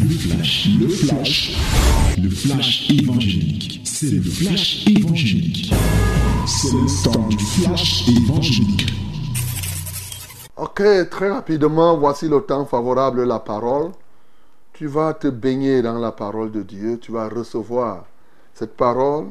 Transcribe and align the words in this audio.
Le 0.00 0.08
flash, 0.08 0.68
le 0.80 0.88
flash, 0.88 1.56
le 2.22 2.30
flash 2.30 2.90
évangélique. 2.90 3.80
C'est 3.84 4.10
le 4.10 4.22
flash 4.22 4.86
évangélique. 4.86 5.72
C'est 6.46 6.72
le 6.72 7.02
temps 7.02 7.28
du 7.28 7.38
flash 7.38 8.08
évangélique. 8.08 8.92
Ok, 10.56 10.82
très 11.10 11.30
rapidement, 11.30 11.96
voici 11.98 12.28
le 12.28 12.40
temps 12.42 12.64
favorable, 12.64 13.24
la 13.24 13.40
parole. 13.40 13.90
Tu 14.72 14.86
vas 14.86 15.14
te 15.14 15.26
baigner 15.26 15.82
dans 15.82 15.98
la 15.98 16.12
parole 16.12 16.52
de 16.52 16.62
Dieu, 16.62 16.98
tu 17.00 17.10
vas 17.10 17.28
recevoir 17.28 18.04
cette 18.54 18.76
parole. 18.76 19.26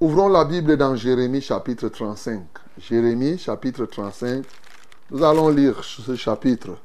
Ouvrons 0.00 0.28
la 0.28 0.44
Bible 0.44 0.76
dans 0.76 0.94
Jérémie 0.94 1.40
chapitre 1.40 1.88
35. 1.88 2.42
Jérémie 2.78 3.38
chapitre 3.38 3.86
35. 3.86 4.44
Nous 5.10 5.24
allons 5.24 5.48
lire 5.48 5.82
ce 5.82 6.14
chapitre. 6.16 6.76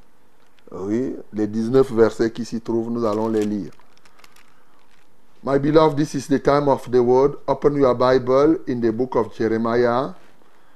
Oui, 0.72 1.16
les 1.34 1.48
19 1.48 1.92
versets 1.92 2.32
qui 2.32 2.46
s'y 2.46 2.62
trouvent, 2.62 2.90
nous 2.90 3.06
allons 3.06 3.28
les 3.28 3.44
lire. 3.44 3.72
My 5.44 5.58
beloved, 5.60 5.98
this 5.98 6.14
is 6.14 6.28
the 6.28 6.40
time 6.42 6.70
of 6.70 6.90
the 6.92 7.02
word. 7.02 7.36
Open 7.48 7.76
your 7.76 7.96
Bible 7.96 8.60
in 8.68 8.80
the 8.80 8.92
book 8.92 9.16
of 9.16 9.34
Jeremiah, 9.36 10.14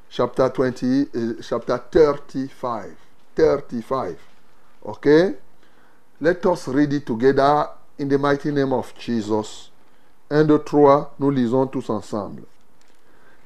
chapter 0.10 0.50
20, 0.50 1.02
uh, 1.14 1.42
chapter 1.42 1.78
35. 1.78 2.96
35. 3.36 4.18
Okay? 4.86 5.36
Let 6.20 6.46
us 6.46 6.68
read 6.68 6.94
it 6.94 7.06
together 7.06 7.68
in 8.00 8.10
the 8.10 8.18
mighty 8.18 8.52
name 8.52 8.74
of 8.74 8.94
Jesus. 8.98 9.70
1, 10.30 10.48
2, 10.48 10.60
3, 10.60 11.16
nous 11.20 11.30
lisons 11.30 11.68
tous 11.68 11.90
ensemble. 11.90 12.44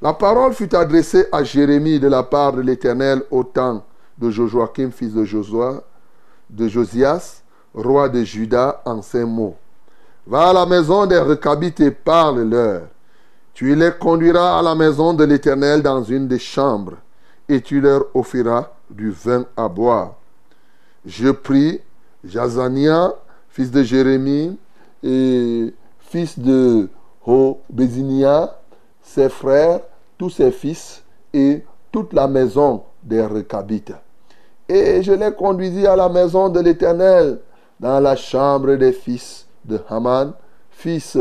La 0.01 0.13
parole 0.13 0.53
fut 0.53 0.73
adressée 0.73 1.25
à 1.31 1.43
Jérémie 1.43 1.99
de 1.99 2.07
la 2.07 2.23
part 2.23 2.53
de 2.53 2.61
l'Éternel 2.61 3.23
au 3.29 3.43
temps 3.43 3.83
de 4.17 4.29
Joachim, 4.29 4.91
fils 4.91 5.13
de 5.13 5.25
Josua, 5.25 5.83
de 6.49 6.67
Josias, 6.67 7.43
roi 7.73 8.09
de 8.09 8.23
Juda, 8.23 8.81
en 8.85 9.01
ces 9.01 9.23
mots. 9.23 9.55
Va 10.25 10.49
à 10.49 10.53
la 10.53 10.65
maison 10.65 11.05
des 11.05 11.19
Recabites 11.19 11.79
et 11.79 11.91
parle-leur. 11.91 12.83
Tu 13.53 13.75
les 13.75 13.91
conduiras 13.91 14.59
à 14.59 14.61
la 14.61 14.75
maison 14.75 15.13
de 15.13 15.23
l'Éternel 15.23 15.81
dans 15.81 16.03
une 16.03 16.27
des 16.27 16.39
chambres, 16.39 16.97
et 17.47 17.61
tu 17.61 17.81
leur 17.81 18.05
offriras 18.13 18.69
du 18.89 19.11
vin 19.11 19.45
à 19.57 19.67
boire. 19.67 20.15
Je 21.05 21.29
prie 21.29 21.81
Jazania, 22.23 23.13
fils 23.49 23.71
de 23.71 23.83
Jérémie, 23.83 24.57
et 25.03 25.73
fils 25.99 26.37
de 26.37 26.89
Hobézinia, 27.25 28.59
ses 29.01 29.29
frères, 29.29 29.81
tous 30.17 30.29
ses 30.29 30.51
fils, 30.51 31.03
et 31.33 31.63
toute 31.91 32.13
la 32.13 32.27
maison 32.27 32.83
des 33.03 33.25
Recabites. 33.25 33.93
Et 34.69 35.01
je 35.01 35.11
les 35.11 35.31
conduisis 35.31 35.87
à 35.87 35.95
la 35.95 36.09
maison 36.09 36.47
de 36.47 36.59
l'Éternel, 36.59 37.39
dans 37.79 37.99
la 37.99 38.15
chambre 38.15 38.75
des 38.75 38.91
fils 38.91 39.47
de 39.65 39.79
Haman, 39.89 40.31
fils 40.69 41.17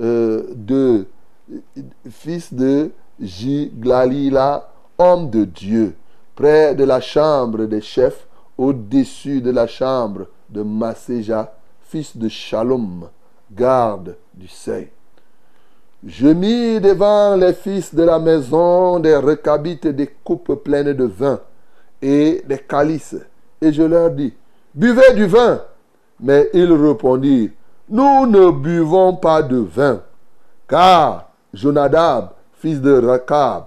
euh, 0.00 0.42
de 0.56 1.06
fils 2.10 2.52
Jiglalila, 3.20 4.68
homme 4.98 5.30
de 5.30 5.44
Dieu, 5.44 5.94
près 6.34 6.74
de 6.74 6.82
la 6.82 7.00
chambre 7.00 7.66
des 7.66 7.80
chefs, 7.80 8.26
au-dessus 8.58 9.40
de 9.40 9.52
la 9.52 9.68
chambre 9.68 10.26
de 10.48 10.62
Maséja, 10.62 11.54
fils 11.82 12.16
de 12.16 12.28
Shalom, 12.28 13.08
garde 13.52 14.16
du 14.34 14.48
seuil. 14.48 14.88
Je 16.04 16.28
mis 16.28 16.80
devant 16.80 17.36
les 17.36 17.52
fils 17.52 17.94
de 17.94 18.02
la 18.02 18.18
maison 18.18 18.98
des 18.98 19.16
recabites 19.16 19.86
des 19.86 20.08
coupes 20.24 20.54
pleines 20.64 20.94
de 20.94 21.04
vin 21.04 21.40
et 22.02 22.42
des 22.46 22.58
calices, 22.58 23.16
et 23.60 23.72
je 23.72 23.82
leur 23.82 24.10
dis, 24.10 24.32
buvez 24.74 25.14
du 25.14 25.26
vin. 25.26 25.60
Mais 26.20 26.50
ils 26.52 26.72
répondirent, 26.72 27.50
nous 27.88 28.26
ne 28.26 28.50
buvons 28.50 29.16
pas 29.16 29.42
de 29.42 29.56
vin, 29.56 30.02
car 30.68 31.30
Jonadab, 31.52 32.30
fils 32.52 32.80
de 32.80 32.92
Rakab, 32.92 33.64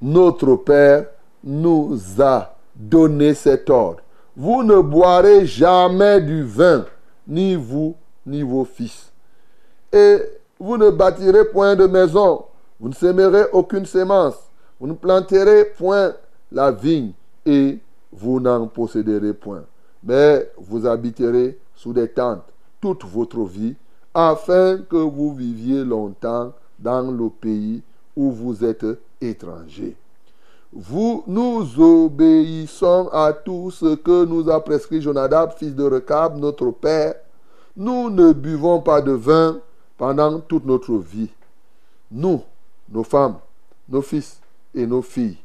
notre 0.00 0.56
père, 0.56 1.06
nous 1.42 1.98
a 2.18 2.54
donné 2.74 3.34
cet 3.34 3.70
ordre. 3.70 4.00
Vous 4.36 4.62
ne 4.62 4.80
boirez 4.80 5.46
jamais 5.46 6.20
du 6.20 6.42
vin, 6.42 6.84
ni 7.26 7.54
vous, 7.54 7.94
ni 8.26 8.42
vos 8.42 8.64
fils. 8.64 9.10
Et 9.92 10.18
vous 10.58 10.76
ne 10.76 10.90
bâtirez 10.90 11.46
point 11.46 11.74
de 11.74 11.86
maison, 11.86 12.44
vous 12.78 12.88
ne 12.88 12.94
sèmerez 12.94 13.44
aucune 13.52 13.86
sémence, 13.86 14.34
vous 14.78 14.86
ne 14.86 14.92
planterez 14.92 15.72
point 15.78 16.12
la 16.52 16.70
vigne, 16.70 17.12
et 17.46 17.78
vous 18.12 18.40
n'en 18.40 18.66
posséderez 18.66 19.32
point. 19.32 19.64
Mais 20.02 20.50
vous 20.58 20.86
habiterez 20.86 21.58
sous 21.74 21.92
des 21.92 22.08
tentes 22.08 22.44
toute 22.80 23.04
votre 23.04 23.42
vie, 23.44 23.74
afin 24.12 24.78
que 24.78 24.96
vous 24.96 25.34
viviez 25.34 25.84
longtemps 25.84 26.52
dans 26.78 27.10
le 27.10 27.28
pays 27.30 27.82
où 28.14 28.30
vous 28.30 28.64
êtes 28.64 28.86
étrangers. 29.20 29.96
Vous, 30.72 31.22
nous 31.26 31.80
obéissons 31.80 33.08
à 33.12 33.32
tout 33.32 33.70
ce 33.70 33.94
que 33.94 34.24
nous 34.24 34.50
a 34.50 34.62
prescrit 34.62 35.00
Jonadab, 35.00 35.52
fils 35.56 35.74
de 35.74 35.84
Recab, 35.84 36.36
notre 36.36 36.70
père. 36.70 37.14
Nous 37.76 38.10
ne 38.10 38.32
buvons 38.32 38.80
pas 38.80 39.00
de 39.00 39.12
vin 39.12 39.58
pendant 39.96 40.40
toute 40.40 40.66
notre 40.66 40.94
vie. 40.96 41.30
Nous, 42.10 42.42
nos 42.90 43.04
femmes, 43.04 43.36
nos 43.88 44.02
fils 44.02 44.40
et 44.74 44.86
nos 44.86 45.02
filles, 45.02 45.38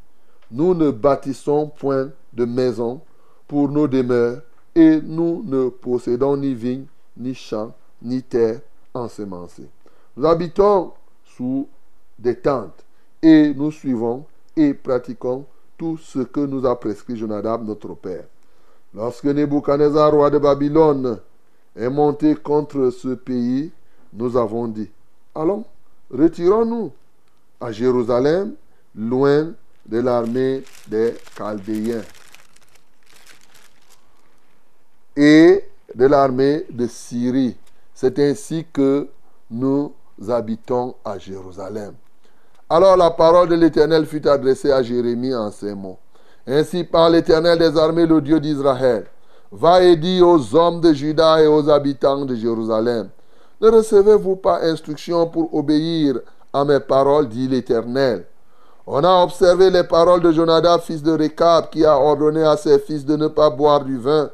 nous 0.52 0.74
ne 0.74 0.92
bâtissons 0.92 1.68
point 1.68 2.10
de 2.34 2.46
maison 2.46 3.02
pour 3.48 3.70
nos 3.70 3.88
demeures 3.88 4.42
et 4.76 5.02
nous 5.02 5.44
ne 5.46 5.70
possédons 5.70 6.38
ni 6.38 6.54
vignes, 6.54 6.86
ni 7.18 7.34
champs, 7.34 7.74
ni 8.02 8.22
terre 8.22 8.62
ensemencée. 8.94 9.68
Nous 10.16 10.26
habitons 10.26 10.92
sous 11.24 11.68
des 12.20 12.36
tentes 12.36 12.86
et 13.22 13.54
nous 13.54 13.72
suivons 13.72 14.26
et 14.56 14.74
pratiquons 14.74 15.46
tout 15.78 15.98
ce 15.98 16.20
que 16.20 16.42
nous 16.42 16.66
a 16.66 16.80
prescrit 16.80 17.18
Jonadab, 17.18 17.66
notre 17.66 17.94
père. 17.96 18.26
Lorsque 18.94 19.26
Nebuchadnezzar, 19.26 20.12
roi 20.12 20.30
de 20.30 20.38
Babylone, 20.38 21.20
est 21.76 21.90
monté 21.90 22.36
contre 22.36 22.90
ce 22.90 23.10
pays, 23.10 23.72
nous 24.14 24.36
avons 24.36 24.68
dit, 24.68 24.90
allons, 25.34 25.64
retirons-nous 26.12 26.92
à 27.62 27.72
Jérusalem, 27.72 28.54
loin 28.94 29.54
de 29.92 30.00
l'armée 30.00 30.64
des 30.88 31.16
Chaldéens 31.38 32.02
et 35.18 35.66
de 35.94 36.06
l'armée 36.06 36.66
de 36.70 36.88
Syrie. 36.88 37.58
C'est 37.94 38.18
ainsi 38.20 38.66
que 38.72 39.10
nous 39.50 39.94
habitons 40.30 40.96
à 41.04 41.20
Jérusalem. 41.20 41.94
Alors 42.70 42.96
la 42.96 43.12
parole 43.12 43.50
de 43.50 43.56
l'Éternel 43.56 44.06
fut 44.06 44.26
adressée 44.26 44.72
à 44.72 44.82
Jérémie 44.82 45.36
en 45.36 45.52
ces 45.52 45.76
mots. 45.76 46.00
Ainsi 46.48 46.86
parle 46.86 47.14
l'Éternel 47.14 47.60
des 47.60 47.78
armées, 47.78 48.06
le 48.06 48.22
Dieu 48.22 48.40
d'Israël. 48.40 49.06
Va 49.52 49.84
et 49.84 49.98
dis 49.98 50.22
aux 50.22 50.56
hommes 50.56 50.80
de 50.80 50.94
Juda 50.94 51.44
et 51.44 51.48
aux 51.48 51.70
habitants 51.70 52.24
de 52.24 52.34
Jérusalem. 52.34 53.10
Ne 53.60 53.70
recevez-vous 53.70 54.38
pas 54.38 54.62
instruction 54.64 55.28
pour 55.28 55.54
obéir 55.54 56.22
à 56.54 56.64
mes 56.64 56.80
paroles, 56.80 57.28
dit 57.28 57.50
l'Éternel. 57.50 58.26
On 58.88 59.04
a 59.04 59.24
observé 59.24 59.70
les 59.70 59.84
paroles 59.84 60.22
de 60.22 60.32
Jonadab, 60.32 60.82
fils 60.82 61.04
de 61.04 61.12
Rekab, 61.12 61.70
qui 61.70 61.86
a 61.86 61.98
ordonné 61.98 62.44
à 62.44 62.58
ses 62.58 62.80
fils 62.80 63.06
de 63.06 63.16
ne 63.16 63.28
pas 63.28 63.50
boire 63.50 63.84
du 63.84 63.98
vin, 63.98 64.30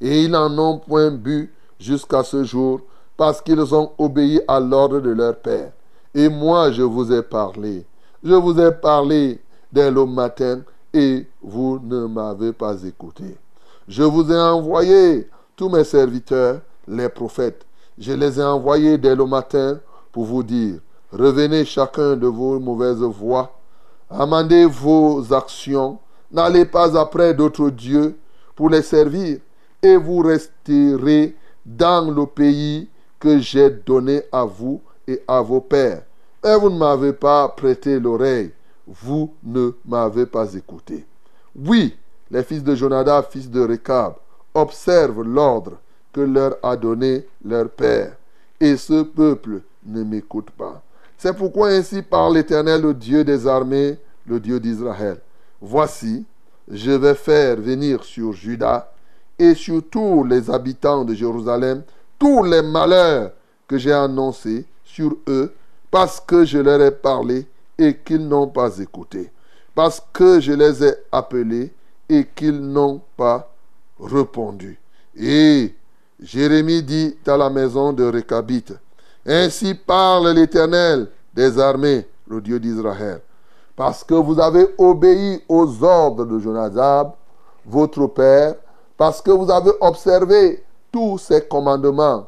et 0.00 0.22
ils 0.22 0.30
n'en 0.30 0.56
ont 0.58 0.78
point 0.78 1.10
bu 1.10 1.52
jusqu'à 1.78 2.22
ce 2.22 2.42
jour, 2.44 2.80
parce 3.16 3.42
qu'ils 3.42 3.74
ont 3.74 3.90
obéi 3.98 4.40
à 4.48 4.58
l'ordre 4.58 5.00
de 5.00 5.10
leur 5.10 5.36
père. 5.36 5.72
Et 6.14 6.30
moi, 6.30 6.70
je 6.72 6.82
vous 6.82 7.12
ai 7.12 7.22
parlé. 7.22 7.84
Je 8.24 8.32
vous 8.32 8.58
ai 8.58 8.72
parlé 8.72 9.38
dès 9.70 9.90
le 9.90 10.06
matin, 10.06 10.62
et 10.94 11.26
vous 11.42 11.78
ne 11.82 12.06
m'avez 12.06 12.54
pas 12.54 12.82
écouté. 12.82 13.36
Je 13.86 14.02
vous 14.02 14.32
ai 14.32 14.40
envoyé 14.40 15.28
tous 15.56 15.68
mes 15.68 15.84
serviteurs, 15.84 16.60
les 16.88 17.10
prophètes. 17.10 17.66
Je 17.98 18.12
les 18.12 18.40
ai 18.40 18.44
envoyés 18.44 18.96
dès 18.96 19.14
le 19.14 19.26
matin 19.26 19.78
pour 20.10 20.24
vous 20.24 20.42
dire, 20.42 20.80
revenez 21.12 21.66
chacun 21.66 22.16
de 22.16 22.26
vos 22.26 22.58
mauvaises 22.58 23.02
voies, 23.02 23.52
amendez 24.10 24.66
vos 24.66 25.32
actions, 25.32 25.98
n'allez 26.30 26.64
pas 26.64 26.98
après 26.98 27.32
d'autres 27.34 27.70
dieux 27.70 28.18
pour 28.56 28.68
les 28.68 28.82
servir, 28.82 29.38
et 29.82 29.96
vous 29.96 30.18
resterez 30.18 31.36
dans 31.64 32.10
le 32.10 32.26
pays 32.26 32.88
que 33.18 33.38
j'ai 33.38 33.70
donné 33.70 34.22
à 34.32 34.44
vous 34.44 34.80
et 35.06 35.22
à 35.26 35.40
vos 35.40 35.60
pères. 35.60 36.02
Mais 36.42 36.56
vous 36.56 36.70
ne 36.70 36.78
m'avez 36.78 37.12
pas 37.12 37.48
prêté 37.48 38.00
l'oreille, 38.00 38.52
vous 38.86 39.34
ne 39.42 39.72
m'avez 39.84 40.26
pas 40.26 40.52
écouté. 40.54 41.06
Oui, 41.54 41.96
les 42.30 42.42
fils 42.42 42.62
de 42.62 42.74
Jonadab, 42.74 43.26
fils 43.30 43.50
de 43.50 43.60
Rekab, 43.60 44.14
observent 44.54 45.22
l'ordre 45.22 45.78
que 46.12 46.20
leur 46.20 46.56
a 46.62 46.76
donné 46.76 47.26
leur 47.44 47.68
père, 47.68 48.16
et 48.58 48.76
ce 48.76 49.02
peuple 49.02 49.62
ne 49.84 50.02
m'écoute 50.02 50.50
pas. 50.50 50.82
C'est 51.22 51.34
pourquoi 51.34 51.68
ainsi 51.68 52.00
parle 52.00 52.36
l'Éternel, 52.36 52.80
le 52.80 52.94
Dieu 52.94 53.24
des 53.24 53.46
armées, 53.46 53.98
le 54.26 54.40
Dieu 54.40 54.58
d'Israël. 54.58 55.18
Voici, 55.60 56.24
je 56.66 56.92
vais 56.92 57.14
faire 57.14 57.56
venir 57.56 58.02
sur 58.04 58.32
Juda 58.32 58.90
et 59.38 59.54
sur 59.54 59.82
tous 59.90 60.24
les 60.24 60.50
habitants 60.50 61.04
de 61.04 61.12
Jérusalem 61.12 61.82
tous 62.18 62.42
les 62.42 62.62
malheurs 62.62 63.32
que 63.68 63.76
j'ai 63.76 63.92
annoncés 63.92 64.64
sur 64.82 65.14
eux 65.28 65.52
parce 65.90 66.20
que 66.20 66.46
je 66.46 66.56
leur 66.56 66.80
ai 66.80 66.90
parlé 66.90 67.46
et 67.76 67.98
qu'ils 67.98 68.26
n'ont 68.26 68.48
pas 68.48 68.78
écouté, 68.78 69.30
parce 69.74 70.02
que 70.14 70.40
je 70.40 70.52
les 70.52 70.82
ai 70.82 70.94
appelés 71.12 71.70
et 72.08 72.26
qu'ils 72.34 72.62
n'ont 72.62 73.02
pas 73.18 73.52
répondu. 74.00 74.78
Et 75.14 75.74
Jérémie 76.18 76.82
dit 76.82 77.14
à 77.26 77.36
la 77.36 77.50
maison 77.50 77.92
de 77.92 78.04
Récabite, 78.04 78.72
Ainsi 79.26 79.74
parle 79.74 80.30
l'Éternel 80.30 81.08
des 81.34 81.58
armées, 81.58 82.06
le 82.26 82.40
Dieu 82.40 82.58
d'Israël, 82.58 83.20
parce 83.76 84.02
que 84.02 84.14
vous 84.14 84.40
avez 84.40 84.66
obéi 84.78 85.42
aux 85.48 85.84
ordres 85.84 86.24
de 86.24 86.38
Jonadab, 86.38 87.12
votre 87.66 88.06
père, 88.06 88.54
parce 88.96 89.20
que 89.20 89.30
vous 89.30 89.50
avez 89.50 89.72
observé 89.80 90.64
tous 90.90 91.18
ses 91.18 91.42
commandements 91.42 92.26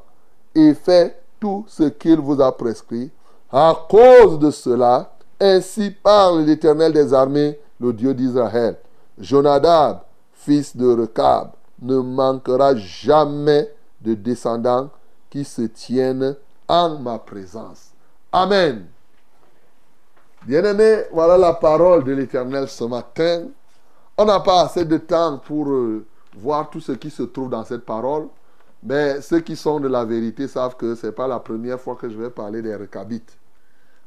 et 0.55 0.75
fait 0.75 1.23
tout 1.41 1.65
ce 1.67 1.85
qu'il 1.85 2.21
vous 2.21 2.41
a 2.41 2.56
prescrit. 2.56 3.11
À 3.50 3.77
cause 3.88 4.38
de 4.38 4.50
cela, 4.50 5.12
ainsi 5.41 5.91
parle 5.91 6.43
l'Éternel 6.43 6.93
des 6.93 7.12
armées, 7.12 7.59
le 7.81 7.93
Dieu 7.93 8.15
d'Israël. 8.15 8.77
Jonadab, 9.19 10.00
fils 10.33 10.77
de 10.77 10.87
Recab, 10.87 11.50
ne 11.81 11.99
manquera 11.99 12.77
jamais 12.77 13.69
de 14.00 14.15
descendants 14.15 14.91
qui 15.31 15.45
se 15.45 15.62
tiennent 15.62 16.37
en 16.73 16.99
ma 16.99 17.19
présence. 17.19 17.91
Amen. 18.33 18.87
Bien-aimés, 20.47 21.05
voilà 21.13 21.37
la 21.37 21.53
parole 21.53 22.03
de 22.03 22.13
l'Éternel 22.13 22.67
ce 22.67 22.85
matin. 22.85 23.49
On 24.17 24.25
n'a 24.25 24.41
pas 24.41 24.63
assez 24.63 24.87
de 24.87 24.97
temps 24.97 25.37
pour 25.37 25.69
euh, 25.69 26.07
voir 26.35 26.71
tout 26.71 26.81
ce 26.81 26.93
qui 26.93 27.11
se 27.11 27.25
trouve 27.25 27.51
dans 27.51 27.63
cette 27.65 27.85
parole, 27.85 28.29
mais 28.83 29.21
ceux 29.21 29.41
qui 29.41 29.55
sont 29.55 29.81
de 29.81 29.89
la 29.89 30.07
vérité 30.07 30.49
savent 30.49 30.77
que 30.77 30.95
ce 30.95 31.09
n'est 31.09 31.13
pas 31.13 31.29
la 31.29 31.41
première 31.41 31.79
fois 31.79 31.95
que 31.95 32.09
je 32.09 32.17
vais 32.17 32.31
parler 32.31 32.63
des 32.63 32.75
recabites. 32.75 33.37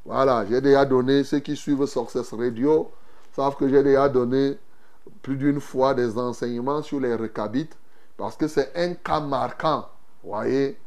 Voilà, 0.04 0.44
j'ai 0.50 0.60
déjà 0.60 0.86
donné, 0.86 1.24
ceux 1.24 1.40
qui 1.40 1.56
suivent 1.56 1.86
Success 1.86 2.34
Radio 2.34 2.90
savent 3.36 3.58
que 3.58 3.70
j'ai 3.70 3.84
déjà 3.84 4.10
donné 4.10 4.58
plus 5.22 5.38
d'une 5.38 5.62
fois 5.62 5.94
des 5.94 6.18
enseignements 6.18 6.82
sur 6.82 7.00
les 7.00 7.14
recabites 7.14 7.78
parce 8.18 8.36
que 8.36 8.48
c'est 8.48 8.72
un 8.76 8.96
cas 8.96 9.20
marquant, 9.20 9.88
voyez, 10.24 10.80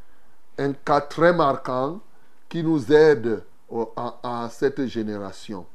un 0.58 0.72
cas 0.72 1.00
très 1.00 1.32
marquant 1.32 2.00
qui 2.48 2.62
nous 2.62 2.92
aide 2.92 3.42
à, 4.22 4.48
cette 4.50 4.86
génération. 4.86 5.66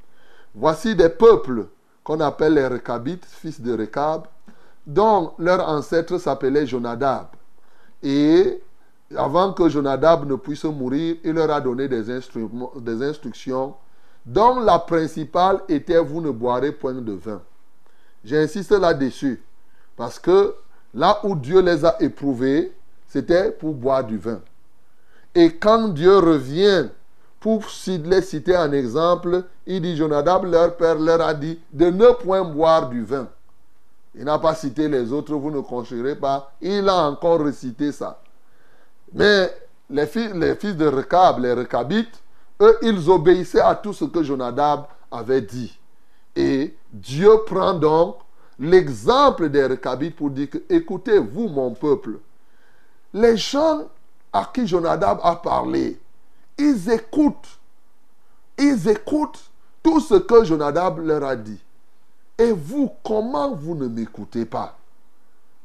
Voici 0.55 0.95
des 0.95 1.09
peuples 1.09 1.67
qu'on 2.03 2.19
appelle 2.19 2.55
les 2.55 2.67
Recabites, 2.67 3.25
fils 3.25 3.61
de 3.61 3.77
Recab, 3.77 4.25
dont 4.85 5.33
leur 5.39 5.67
ancêtre 5.67 6.17
s'appelait 6.17 6.67
Jonadab. 6.67 7.27
Et 8.01 8.61
avant 9.15 9.53
que 9.53 9.69
Jonadab 9.69 10.27
ne 10.27 10.35
puisse 10.35 10.65
mourir, 10.65 11.15
il 11.23 11.33
leur 11.33 11.49
a 11.51 11.61
donné 11.61 11.87
des, 11.87 12.03
des 12.03 13.03
instructions 13.03 13.75
dont 14.25 14.59
la 14.59 14.79
principale 14.79 15.61
était 15.69 15.99
vous 15.99 16.21
ne 16.21 16.31
boirez 16.31 16.71
point 16.71 16.93
de 16.93 17.13
vin. 17.13 17.41
J'insiste 18.23 18.71
là-dessus 18.71 19.43
parce 19.95 20.17
que 20.19 20.55
là 20.93 21.19
où 21.23 21.35
Dieu 21.35 21.61
les 21.61 21.85
a 21.85 22.01
éprouvés, 22.01 22.73
c'était 23.07 23.51
pour 23.51 23.73
boire 23.73 24.03
du 24.03 24.17
vin. 24.17 24.41
Et 25.35 25.55
quand 25.55 25.89
Dieu 25.89 26.17
revient 26.17 26.89
pour 27.39 27.63
les 27.87 28.21
citer 28.21 28.55
un 28.55 28.71
exemple, 28.71 29.43
il 29.65 29.81
dit 29.81 29.97
Jonadab, 29.97 30.45
leur 30.45 30.77
père, 30.77 30.97
leur 30.99 31.21
a 31.21 31.33
dit 31.33 31.59
de 31.71 31.87
ne 31.87 32.11
point 32.13 32.43
boire 32.43 32.89
du 32.89 33.03
vin. 33.03 33.27
Il 34.15 34.25
n'a 34.25 34.37
pas 34.37 34.53
cité 34.53 34.87
les 34.87 35.11
autres, 35.11 35.33
vous 35.33 35.51
ne 35.51 35.59
construirez 35.61 36.15
pas. 36.15 36.51
Il 36.61 36.87
a 36.87 37.07
encore 37.07 37.39
recité 37.39 37.91
ça. 37.91 38.21
Mais 39.13 39.51
les 39.89 40.05
fils, 40.05 40.33
les 40.33 40.55
fils 40.55 40.75
de 40.75 40.87
Recab, 40.87 41.39
les 41.39 41.53
Recabites, 41.53 42.21
eux, 42.61 42.77
ils 42.83 43.09
obéissaient 43.09 43.61
à 43.61 43.75
tout 43.75 43.93
ce 43.93 44.05
que 44.05 44.23
Jonadab 44.23 44.85
avait 45.11 45.41
dit. 45.41 45.77
Et 46.35 46.75
Dieu 46.91 47.31
prend 47.45 47.73
donc 47.73 48.17
l'exemple 48.59 49.49
des 49.49 49.65
Recabites 49.65 50.15
pour 50.15 50.29
dire 50.29 50.49
que, 50.49 50.59
écoutez, 50.69 51.17
vous, 51.17 51.47
mon 51.47 51.71
peuple, 51.71 52.19
les 53.13 53.35
gens 53.35 53.87
à 54.33 54.49
qui 54.53 54.67
Jonadab 54.67 55.19
a 55.23 55.35
parlé, 55.35 55.99
ils 56.57 56.91
écoutent. 56.91 57.59
Ils 58.57 58.89
écoutent 58.89 59.51
tout 59.81 59.99
ce 59.99 60.15
que 60.15 60.43
Jonadab 60.43 60.99
leur 60.99 61.23
a 61.23 61.35
dit. 61.35 61.59
Et 62.37 62.51
vous, 62.51 62.91
comment 63.03 63.53
vous 63.53 63.75
ne 63.75 63.87
m'écoutez 63.87 64.45
pas? 64.45 64.75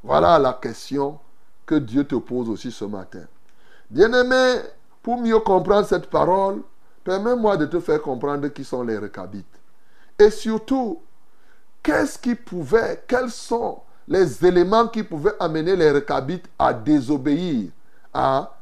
Voilà 0.03 0.39
la 0.39 0.53
question 0.53 1.19
que 1.65 1.77
Dieu 1.77 2.05
te 2.05 2.15
pose 2.17 2.49
aussi 2.49 2.71
ce 2.71 2.85
matin. 2.85 3.25
Bien-aimé, 3.91 4.61
pour 5.03 5.19
mieux 5.19 5.39
comprendre 5.41 5.87
cette 5.87 6.11
parole, 6.11 6.63
permets-moi 7.05 7.57
de 7.57 7.67
te 7.67 7.81
faire 7.81 8.03
comprendre 8.03 8.49
qui 8.49 8.65
sont 8.65 8.83
les 8.83 8.99
recabites. 8.99 9.47
Et 10.19 10.31
surtout, 10.31 11.01
qu'est-ce 11.83 12.19
qui 12.19 12.35
pouvait, 12.35 13.03
quels 13.07 13.31
sont 13.31 13.81
les 14.07 14.45
éléments 14.45 14.89
qui 14.89 15.03
pouvaient 15.03 15.37
amener 15.41 15.77
les 15.77 15.91
recabites 15.91 16.47
à 16.59 16.73
désobéir 16.73 17.71
à, 18.13 18.58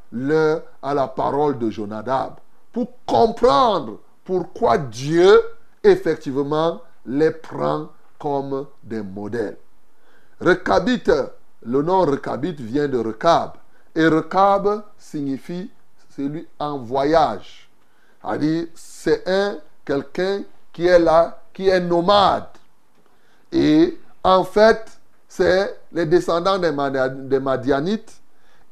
à 0.83 0.95
la 0.95 1.09
parole 1.09 1.59
de 1.59 1.71
Jonadab 1.71 2.35
pour 2.73 2.89
comprendre 3.07 3.99
pourquoi 4.25 4.79
Dieu, 4.79 5.41
effectivement, 5.83 6.81
les 7.07 7.31
prend 7.31 7.89
comme 8.19 8.67
des 8.83 9.03
modèles. 9.03 9.57
Recabite, 10.41 11.13
le 11.65 11.83
nom 11.83 12.01
Recabite 12.01 12.61
vient 12.61 12.89
de 12.89 12.99
Recab. 12.99 13.53
Et 13.95 14.07
Recab 14.07 14.83
signifie 14.99 15.71
celui 16.15 16.47
en 16.59 16.79
voyage. 16.79 17.71
C'est-à-dire, 18.23 18.67
c'est 18.75 19.27
un 19.27 19.59
quelqu'un 19.85 20.43
qui 20.73 20.87
est 20.87 20.99
là, 20.99 21.43
qui 21.53 21.69
est 21.69 21.81
nomade. 21.81 22.49
Et 23.53 23.99
en 24.23 24.45
fait, 24.45 24.99
c'est 25.29 25.81
les 25.93 26.05
descendants 26.05 26.59
des 26.59 27.41
Madianites. 27.41 28.21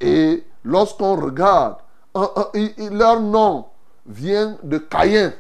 Et 0.01 0.45
lorsqu'on 0.65 1.17
regarde, 1.17 1.77
leur 2.15 3.21
nom 3.21 3.67
vient 4.07 4.57
de 4.63 4.79
Caïn. 4.79 5.33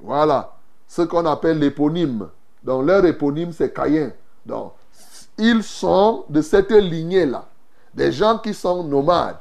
Voilà, 0.00 0.52
ce 0.88 1.02
qu'on 1.02 1.26
appelle 1.26 1.58
l'éponyme. 1.58 2.28
Donc 2.62 2.86
leur 2.86 3.04
éponyme, 3.04 3.52
c'est 3.52 3.72
Caïn. 3.72 4.12
Donc, 4.44 4.72
ils 5.38 5.62
sont 5.62 6.24
de 6.28 6.40
cette 6.42 6.72
lignée-là. 6.72 7.44
Des 7.94 8.12
gens 8.12 8.38
qui 8.38 8.54
sont 8.54 8.84
nomades. 8.84 9.36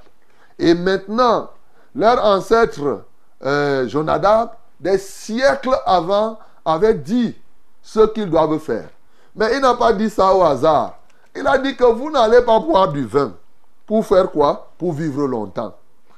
Et 0.59 0.73
maintenant, 0.73 1.49
leur 1.95 2.23
ancêtre 2.23 3.03
euh, 3.43 3.87
Jonadab, 3.87 4.51
des 4.79 4.97
siècles 4.97 5.75
avant, 5.85 6.37
avait 6.63 6.93
dit 6.93 7.35
ce 7.81 8.05
qu'ils 8.07 8.29
doivent 8.29 8.59
faire. 8.59 8.89
Mais 9.35 9.55
il 9.55 9.61
n'a 9.61 9.73
pas 9.73 9.93
dit 9.93 10.09
ça 10.09 10.33
au 10.35 10.43
hasard. 10.43 10.97
Il 11.35 11.47
a 11.47 11.57
dit 11.57 11.75
que 11.75 11.85
vous 11.85 12.11
n'allez 12.11 12.41
pas 12.41 12.59
boire 12.59 12.91
du 12.91 13.05
vin. 13.05 13.33
Pour 13.91 14.05
faire 14.05 14.31
quoi? 14.31 14.69
Pour 14.77 14.93
vivre 14.93 15.27
longtemps. 15.27 15.73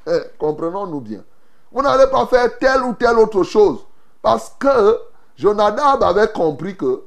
Eh, 0.05 0.19
comprenons-nous 0.37 1.01
bien. 1.01 1.23
Vous 1.71 1.81
n'allez 1.81 2.05
pas 2.05 2.27
faire 2.27 2.55
telle 2.59 2.83
ou 2.83 2.93
telle 2.93 3.17
autre 3.17 3.41
chose. 3.41 3.79
Parce 4.21 4.53
que 4.59 4.99
Jonadab 5.35 6.03
avait 6.03 6.27
compris 6.27 6.77
que 6.77 7.01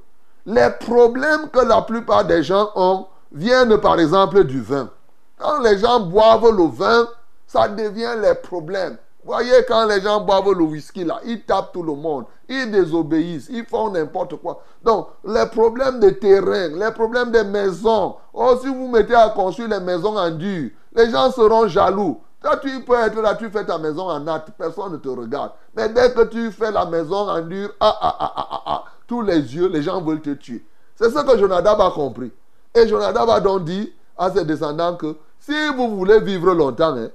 les 0.44 0.70
problèmes 0.80 1.50
que 1.52 1.60
la 1.60 1.82
plupart 1.82 2.24
des 2.24 2.42
gens 2.42 2.70
ont 2.74 3.06
viennent 3.30 3.78
par 3.78 4.00
exemple 4.00 4.42
du 4.42 4.60
vin. 4.60 4.90
Quand 5.38 5.60
les 5.60 5.78
gens 5.78 6.00
boivent 6.00 6.50
le 6.50 6.66
vin, 6.66 7.06
ça 7.46 7.68
devient 7.68 8.16
les 8.20 8.34
problèmes. 8.34 8.98
Voyez, 9.26 9.64
quand 9.66 9.86
les 9.86 10.00
gens 10.00 10.20
boivent 10.20 10.52
le 10.52 10.62
whisky, 10.62 11.02
là, 11.02 11.20
ils 11.24 11.42
tapent 11.42 11.72
tout 11.72 11.82
le 11.82 11.94
monde, 11.94 12.26
ils 12.48 12.70
désobéissent, 12.70 13.48
ils 13.50 13.64
font 13.64 13.90
n'importe 13.90 14.36
quoi. 14.36 14.62
Donc, 14.84 15.08
les 15.24 15.46
problèmes 15.46 15.98
de 15.98 16.10
terrain, 16.10 16.68
les 16.68 16.92
problèmes 16.92 17.32
des 17.32 17.42
maisons, 17.42 18.14
oh, 18.32 18.56
si 18.62 18.68
vous 18.68 18.86
mettez 18.86 19.16
à 19.16 19.30
construire 19.30 19.68
les 19.70 19.80
maisons 19.80 20.16
en 20.16 20.30
dur, 20.30 20.70
les 20.94 21.10
gens 21.10 21.32
seront 21.32 21.66
jaloux. 21.66 22.20
Toi, 22.40 22.56
tu 22.58 22.84
peux 22.84 22.94
être 22.94 23.20
là, 23.20 23.34
tu 23.34 23.50
fais 23.50 23.64
ta 23.64 23.78
maison 23.78 24.08
en 24.08 24.20
natte, 24.20 24.52
personne 24.56 24.92
ne 24.92 24.96
te 24.98 25.08
regarde. 25.08 25.50
Mais 25.74 25.88
dès 25.88 26.12
que 26.12 26.22
tu 26.22 26.52
fais 26.52 26.70
la 26.70 26.86
maison 26.86 27.28
en 27.28 27.40
dur, 27.40 27.70
ah, 27.80 27.98
ah, 28.00 28.16
ah, 28.20 28.32
ah, 28.36 28.48
ah, 28.52 28.62
ah 28.66 28.84
tous 29.08 29.22
les 29.22 29.56
yeux, 29.56 29.66
les 29.66 29.82
gens 29.82 30.00
veulent 30.00 30.22
te 30.22 30.30
tuer. 30.34 30.64
C'est 30.94 31.10
ce 31.10 31.18
que 31.18 31.36
Jonadab 31.36 31.80
a 31.80 31.90
compris. 31.90 32.30
Et 32.72 32.86
Jonadab 32.86 33.28
a 33.28 33.40
donc 33.40 33.64
dit 33.64 33.92
à 34.16 34.30
ses 34.30 34.44
descendants 34.44 34.94
que 34.94 35.16
si 35.40 35.52
vous 35.76 35.96
voulez 35.96 36.20
vivre 36.20 36.54
longtemps, 36.54 36.96
hein, 36.96 37.08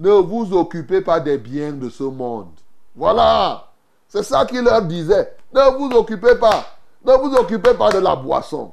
ne 0.00 0.12
vous 0.12 0.54
occupez 0.54 1.02
pas 1.02 1.20
des 1.20 1.36
biens 1.36 1.72
de 1.72 1.90
ce 1.90 2.04
monde. 2.04 2.54
Voilà. 2.96 3.70
C'est 4.08 4.22
ça 4.22 4.46
qu'il 4.46 4.64
leur 4.64 4.82
disait. 4.82 5.36
Ne 5.52 5.76
vous 5.76 5.94
occupez 5.94 6.36
pas. 6.36 6.64
Ne 7.04 7.12
vous 7.12 7.34
occupez 7.36 7.74
pas 7.74 7.90
de 7.90 7.98
la 7.98 8.16
boisson. 8.16 8.72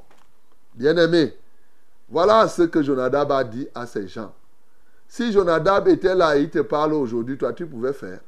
Bien-aimé, 0.74 1.38
voilà 2.08 2.48
ce 2.48 2.64
que 2.64 2.82
Jonadab 2.82 3.32
a 3.34 3.44
dit 3.44 3.68
à 3.76 3.86
ces 3.86 4.08
gens. 4.08 4.32
Si 5.08 5.34
Jonadab 5.34 5.90
était 5.90 6.16
là 6.16 6.38
et 6.38 6.44
il 6.44 6.50
te 6.50 6.60
parle 6.60 6.94
aujourd'hui, 6.94 7.38
toi, 7.38 7.52
tu 7.52 7.66
pouvais 7.66 7.94
faire. 7.94 8.22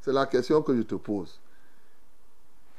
C'est 0.00 0.12
la 0.12 0.26
question 0.26 0.62
que 0.62 0.76
je 0.76 0.82
te 0.82 0.96
pose. 0.96 1.38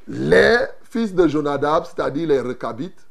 Les 0.08 0.58
fils 0.84 1.14
de 1.14 1.28
Jonadab, 1.28 1.86
c'est-à-dire 1.86 2.28
les 2.28 2.42
Recabites, 2.42 3.06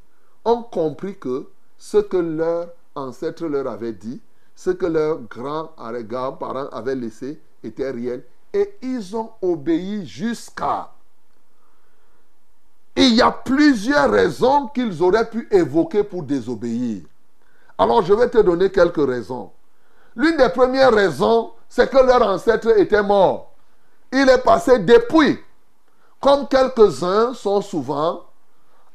ont 0.45 0.63
compris 0.63 1.17
que 1.17 1.49
ce 1.79 1.99
que 1.99 2.17
leur 2.19 2.69
ancêtre 2.95 3.47
leur 3.47 3.67
avait 3.69 3.93
dit, 3.93 4.21
ce 4.61 4.69
que 4.69 4.85
leurs 4.85 5.21
grands-parents 5.23 6.69
avaient 6.71 6.95
laissé 6.95 7.41
était 7.65 7.91
réel. 7.91 8.23
Et 8.53 8.75
ils 8.83 9.17
ont 9.17 9.31
obéi 9.41 10.07
jusqu'à. 10.07 10.91
Il 12.95 13.15
y 13.15 13.23
a 13.23 13.31
plusieurs 13.31 14.11
raisons 14.11 14.67
qu'ils 14.67 15.03
auraient 15.03 15.31
pu 15.31 15.49
évoquer 15.51 16.05
pour 16.05 16.25
désobéir. 16.25 17.01
Alors 17.79 18.03
je 18.03 18.13
vais 18.13 18.29
te 18.29 18.37
donner 18.37 18.71
quelques 18.71 19.09
raisons. 19.09 19.51
L'une 20.15 20.37
des 20.37 20.51
premières 20.51 20.93
raisons, 20.93 21.53
c'est 21.67 21.89
que 21.89 21.97
leur 21.97 22.21
ancêtre 22.21 22.79
était 22.79 23.03
mort. 23.03 23.55
Il 24.13 24.29
est 24.29 24.45
passé 24.45 24.79
depuis. 24.81 25.39
Comme 26.21 26.47
quelques-uns 26.47 27.33
sont 27.33 27.63
souvent, 27.63 28.25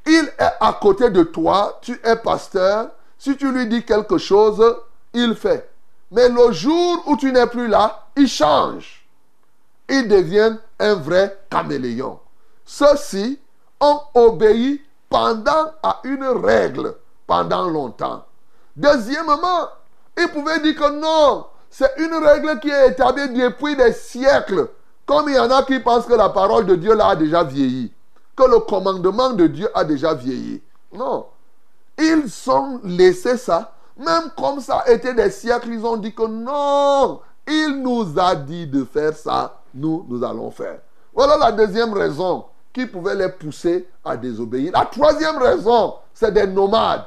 il 0.06 0.32
est 0.38 0.54
à 0.60 0.78
côté 0.80 1.10
de 1.10 1.24
toi, 1.24 1.80
tu 1.82 2.00
es 2.04 2.16
pasteur, 2.18 2.90
si 3.18 3.36
tu 3.36 3.52
lui 3.52 3.66
dis 3.66 3.84
quelque 3.84 4.20
chose, 4.20 4.64
il 5.16 5.36
fait. 5.36 5.70
Mais 6.12 6.30
le 6.30 6.52
jour 6.52 7.04
où 7.08 7.18
tu 7.18 7.32
n'es 7.32 7.48
plus 7.48 7.68
là, 7.68 8.08
il 8.16 8.28
change. 8.28 9.08
Il 9.90 10.08
devient 10.08 10.58
un 10.80 10.96
vrai 10.96 11.40
caméléon. 11.50 12.20
Ceux-ci 12.66 13.40
ont 13.80 14.00
obéi 14.14 14.82
pendant 15.10 15.72
à 15.82 16.02
une 16.04 16.26
règle 16.26 16.96
pendant 17.28 17.68
longtemps. 17.68 18.26
Deuxièmement, 18.76 19.70
ils 20.18 20.28
pouvaient 20.28 20.60
dire 20.60 20.76
que 20.76 20.92
non, 20.92 21.46
c'est 21.70 21.92
une 21.98 22.14
règle 22.14 22.60
qui 22.60 22.70
est 22.70 22.92
établie 22.92 23.30
depuis 23.30 23.76
des 23.76 23.94
siècles. 23.94 24.70
Comme 25.06 25.30
il 25.30 25.36
y 25.36 25.40
en 25.40 25.52
a 25.52 25.64
qui 25.64 25.80
pensent 25.80 26.06
que 26.08 26.14
la 26.14 26.30
parole 26.30 26.66
de 26.66 26.76
Dieu 26.76 26.96
là 26.96 27.10
a 27.10 27.16
déjà 27.16 27.44
vieilli, 27.44 27.94
que 28.36 28.44
le 28.44 28.60
commandement 28.60 29.32
de 29.32 29.48
Dieu 29.48 29.70
a 29.74 29.84
déjà 29.84 30.14
vieilli. 30.14 30.62
Non. 30.92 31.28
Ils 31.98 32.50
ont 32.50 32.80
laissé 32.84 33.38
ça. 33.38 33.75
Même 33.98 34.32
comme 34.38 34.60
ça 34.60 34.84
été 34.88 35.14
des 35.14 35.30
siècles, 35.30 35.70
ils 35.70 35.86
ont 35.86 35.98
dit 35.98 36.14
que 36.14 36.28
non, 36.28 37.22
il 37.48 37.82
nous 37.82 38.20
a 38.20 38.36
dit 38.36 38.68
de 38.68 38.84
faire 38.84 39.16
ça, 39.16 39.62
nous, 39.74 40.06
nous 40.10 40.24
allons 40.24 40.52
faire. 40.52 40.80
Voilà 41.14 41.38
la 41.38 41.52
deuxième 41.52 41.94
raison 41.94 42.46
qui 42.74 42.86
pouvait 42.86 43.16
les 43.16 43.30
pousser 43.30 43.88
à 44.04 44.18
désobéir. 44.18 44.74
La 44.74 44.86
troisième 44.86 45.38
raison, 45.38 45.96
c'est 46.14 46.34
des 46.34 46.46
nomades. 46.46 47.06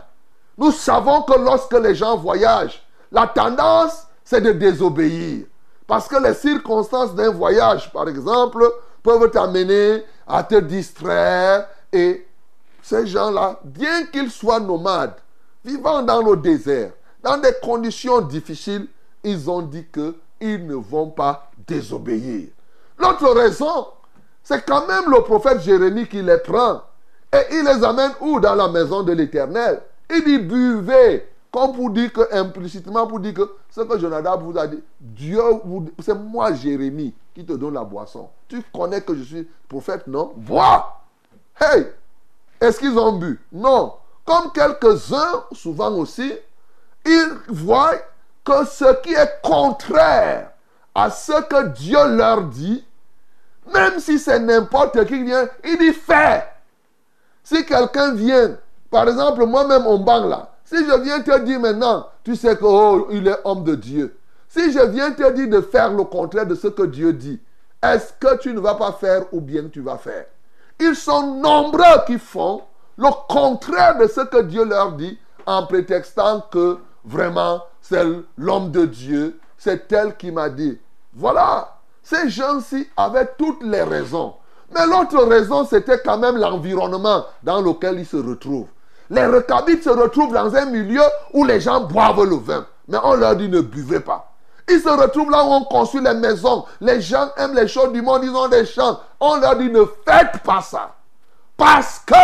Nous 0.56 0.72
savons 0.72 1.22
que 1.22 1.38
lorsque 1.38 1.74
les 1.74 1.94
gens 1.94 2.16
voyagent, 2.16 2.82
la 3.12 3.26
tendance, 3.26 4.06
c'est 4.24 4.40
de 4.40 4.52
désobéir. 4.52 5.44
Parce 5.86 6.08
que 6.08 6.16
les 6.22 6.34
circonstances 6.34 7.14
d'un 7.14 7.30
voyage, 7.30 7.92
par 7.92 8.08
exemple, 8.08 8.64
peuvent 9.02 9.30
t'amener 9.30 10.04
à 10.26 10.42
te 10.42 10.56
distraire 10.56 11.66
et 11.92 12.26
ces 12.82 13.06
gens-là, 13.06 13.60
bien 13.64 14.06
qu'ils 14.06 14.30
soient 14.30 14.60
nomades, 14.60 15.16
vivant 15.64 16.02
dans 16.02 16.22
le 16.22 16.36
désert, 16.36 16.92
dans 17.22 17.38
des 17.38 17.52
conditions 17.62 18.20
difficiles, 18.20 18.86
ils 19.24 19.50
ont 19.50 19.62
dit 19.62 19.86
qu'ils 19.92 20.66
ne 20.66 20.74
vont 20.74 21.10
pas 21.10 21.50
désobéir. 21.66 22.48
L'autre 22.98 23.28
raison, 23.34 23.88
c'est 24.42 24.64
quand 24.64 24.86
même 24.86 25.10
le 25.10 25.22
prophète 25.22 25.60
Jérémie 25.60 26.06
qui 26.06 26.22
les 26.22 26.38
prend. 26.38 26.82
Et 27.32 27.56
il 27.56 27.64
les 27.64 27.84
amène 27.84 28.12
où 28.20 28.40
Dans 28.40 28.54
la 28.54 28.68
maison 28.68 29.02
de 29.02 29.12
l'Éternel? 29.12 29.82
Il 30.10 30.24
dit 30.24 30.38
buvez. 30.38 31.28
Comme 31.50 31.72
pour 31.72 31.90
dire 31.90 32.12
que, 32.12 32.34
implicitement, 32.34 33.06
pour 33.06 33.20
dire 33.20 33.34
que 33.34 33.50
ce 33.70 33.80
que 33.80 33.98
Jonadab 33.98 34.42
vous 34.42 34.56
a 34.58 34.66
dit, 34.66 34.82
Dieu, 35.00 35.40
c'est 35.98 36.14
moi 36.14 36.52
Jérémie 36.52 37.14
qui 37.34 37.44
te 37.44 37.52
donne 37.52 37.74
la 37.74 37.84
boisson. 37.84 38.28
Tu 38.46 38.62
connais 38.72 39.00
que 39.00 39.14
je 39.14 39.22
suis 39.22 39.48
prophète, 39.68 40.06
non? 40.06 40.32
Bois 40.36 41.00
Hey 41.60 41.86
est-ce 42.60 42.80
qu'ils 42.80 42.98
ont 42.98 43.12
bu? 43.12 43.40
Non. 43.52 43.94
Comme 44.28 44.52
quelques-uns, 44.52 45.44
souvent 45.52 45.90
aussi, 45.92 46.34
ils 47.06 47.32
voient 47.48 47.94
que 48.44 48.66
ce 48.66 49.00
qui 49.00 49.14
est 49.14 49.40
contraire 49.42 50.50
à 50.94 51.10
ce 51.10 51.40
que 51.48 51.68
Dieu 51.68 51.96
leur 52.14 52.42
dit, 52.42 52.84
même 53.72 53.98
si 53.98 54.18
c'est 54.18 54.38
n'importe 54.38 55.02
qui 55.06 55.24
vient, 55.24 55.48
il 55.64 55.78
dit 55.78 55.94
fais. 55.94 56.44
Si 57.42 57.64
quelqu'un 57.64 58.12
vient, 58.12 58.58
par 58.90 59.08
exemple, 59.08 59.46
moi-même, 59.46 59.86
on 59.86 59.98
bang 59.98 60.28
là, 60.28 60.50
si 60.62 60.76
je 60.76 61.00
viens 61.00 61.22
te 61.22 61.38
dire 61.38 61.60
maintenant, 61.60 62.06
tu 62.22 62.36
sais 62.36 62.54
que 62.54 62.64
oh, 62.66 63.08
il 63.10 63.26
est 63.28 63.40
homme 63.44 63.64
de 63.64 63.76
Dieu. 63.76 64.14
Si 64.46 64.72
je 64.72 64.80
viens 64.88 65.12
te 65.12 65.32
dire 65.32 65.48
de 65.48 65.62
faire 65.62 65.90
le 65.90 66.04
contraire 66.04 66.44
de 66.44 66.54
ce 66.54 66.68
que 66.68 66.82
Dieu 66.82 67.14
dit, 67.14 67.40
est-ce 67.82 68.12
que 68.20 68.36
tu 68.36 68.52
ne 68.52 68.60
vas 68.60 68.74
pas 68.74 68.92
faire 68.92 69.22
ou 69.32 69.40
bien 69.40 69.70
tu 69.72 69.80
vas 69.80 69.96
faire? 69.96 70.26
Ils 70.78 70.96
sont 70.96 71.36
nombreux 71.36 72.04
qui 72.06 72.18
font 72.18 72.60
le 72.98 73.08
contraire 73.28 73.96
de 73.96 74.08
ce 74.08 74.20
que 74.22 74.42
Dieu 74.42 74.64
leur 74.64 74.92
dit 74.92 75.18
en 75.46 75.64
prétextant 75.66 76.44
que 76.50 76.78
vraiment 77.04 77.62
c'est 77.80 78.04
l'homme 78.36 78.70
de 78.70 78.84
Dieu, 78.84 79.38
c'est 79.56 79.90
elle 79.92 80.16
qui 80.16 80.30
m'a 80.30 80.50
dit. 80.50 80.78
Voilà, 81.14 81.78
ces 82.02 82.28
gens-ci 82.28 82.88
avaient 82.96 83.30
toutes 83.38 83.62
les 83.62 83.82
raisons. 83.82 84.34
Mais 84.74 84.86
l'autre 84.86 85.24
raison, 85.24 85.64
c'était 85.64 86.00
quand 86.04 86.18
même 86.18 86.36
l'environnement 86.36 87.24
dans 87.42 87.62
lequel 87.62 88.00
ils 88.00 88.06
se 88.06 88.16
retrouvent. 88.18 88.68
Les 89.08 89.24
recabites 89.24 89.84
se 89.84 89.90
retrouvent 89.90 90.34
dans 90.34 90.54
un 90.54 90.66
milieu 90.66 91.00
où 91.32 91.44
les 91.44 91.60
gens 91.60 91.80
boivent 91.80 92.24
le 92.24 92.36
vin. 92.36 92.66
Mais 92.88 92.98
on 93.02 93.14
leur 93.14 93.36
dit 93.36 93.48
ne 93.48 93.60
buvez 93.60 94.00
pas. 94.00 94.32
Ils 94.68 94.80
se 94.80 94.88
retrouvent 94.88 95.30
là 95.30 95.42
où 95.44 95.48
on 95.48 95.64
construit 95.64 96.02
les 96.02 96.12
maisons. 96.14 96.66
Les 96.80 97.00
gens 97.00 97.30
aiment 97.38 97.54
les 97.54 97.68
choses 97.68 97.92
du 97.92 98.02
monde, 98.02 98.22
ils 98.24 98.36
ont 98.36 98.48
des 98.48 98.66
champs. 98.66 99.00
On 99.18 99.36
leur 99.36 99.56
dit 99.56 99.70
ne 99.70 99.84
faites 100.06 100.42
pas 100.44 100.60
ça. 100.60 100.94
Parce 101.56 102.00
que 102.00 102.14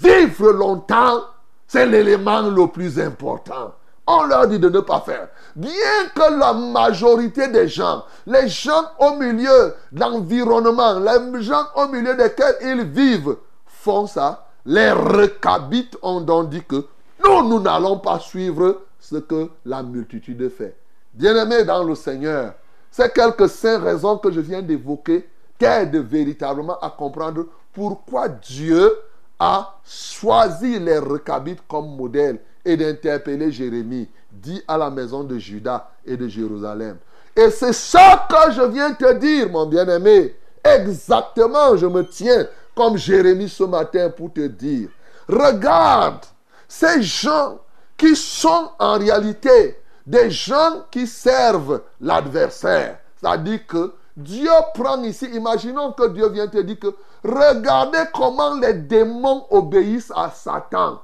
vivre 0.00 0.52
longtemps, 0.52 1.24
c'est 1.66 1.86
l'élément 1.86 2.42
le 2.42 2.66
plus 2.66 2.98
important. 2.98 3.74
On 4.06 4.24
leur 4.24 4.48
dit 4.48 4.58
de 4.58 4.68
ne 4.68 4.80
pas 4.80 5.00
faire. 5.00 5.28
Bien 5.54 5.70
que 6.14 6.38
la 6.38 6.52
majorité 6.52 7.48
des 7.48 7.68
gens, 7.68 8.04
les 8.26 8.48
gens 8.48 8.90
au 8.98 9.16
milieu 9.16 9.74
de 9.92 10.00
l'environnement, 10.00 10.98
les 10.98 11.42
gens 11.42 11.64
au 11.76 11.86
milieu 11.88 12.16
desquels 12.16 12.56
ils 12.62 12.82
vivent, 12.82 13.36
font 13.66 14.06
ça, 14.06 14.46
les 14.66 14.90
recabites 14.90 15.96
ont 16.02 16.20
donc 16.20 16.50
dit 16.50 16.62
que 16.64 16.86
nous, 17.22 17.48
nous 17.48 17.60
n'allons 17.60 17.98
pas 17.98 18.18
suivre 18.18 18.82
ce 18.98 19.16
que 19.16 19.48
la 19.64 19.82
multitude 19.82 20.50
fait. 20.50 20.76
Bien-aimés 21.14 21.64
dans 21.64 21.84
le 21.84 21.94
Seigneur, 21.94 22.54
ces 22.90 23.10
quelques 23.10 23.48
cinq 23.48 23.82
raisons 23.82 24.18
que 24.18 24.30
je 24.32 24.40
viens 24.40 24.62
d'évoquer 24.62 25.28
t'aident 25.58 25.96
véritablement 25.96 26.78
à 26.80 26.90
comprendre 26.90 27.46
pourquoi 27.72 28.28
Dieu 28.28 28.92
a 29.40 29.74
choisi 29.84 30.78
les 30.78 30.98
recabites 30.98 31.62
comme 31.66 31.96
modèle 31.96 32.38
et 32.64 32.76
d'interpeller 32.76 33.50
Jérémie, 33.50 34.08
dit 34.30 34.62
à 34.68 34.76
la 34.76 34.90
maison 34.90 35.24
de 35.24 35.38
Juda 35.38 35.90
et 36.04 36.16
de 36.16 36.28
Jérusalem. 36.28 36.98
Et 37.34 37.50
c'est 37.50 37.72
ça 37.72 38.28
que 38.28 38.52
je 38.52 38.62
viens 38.62 38.92
te 38.92 39.14
dire, 39.14 39.48
mon 39.48 39.64
bien-aimé. 39.64 40.36
Exactement, 40.62 41.74
je 41.76 41.86
me 41.86 42.06
tiens 42.06 42.46
comme 42.74 42.98
Jérémie 42.98 43.48
ce 43.48 43.64
matin 43.64 44.10
pour 44.10 44.30
te 44.32 44.46
dire. 44.46 44.90
Regarde 45.26 46.26
ces 46.68 47.02
gens 47.02 47.58
qui 47.96 48.14
sont 48.14 48.70
en 48.78 48.98
réalité 48.98 49.78
des 50.06 50.30
gens 50.30 50.84
qui 50.90 51.06
servent 51.06 51.82
l'adversaire. 52.00 52.98
C'est-à-dire 53.16 53.66
que 53.66 53.94
Dieu 54.16 54.50
prend 54.74 55.02
ici, 55.02 55.26
imaginons 55.26 55.92
que 55.92 56.08
Dieu 56.08 56.28
vient 56.28 56.48
te 56.48 56.58
dire 56.58 56.78
que 56.78 56.94
regardez 57.24 58.04
comment 58.12 58.54
les 58.54 58.74
démons 58.74 59.46
obéissent 59.50 60.12
à 60.14 60.30
Satan. 60.30 61.00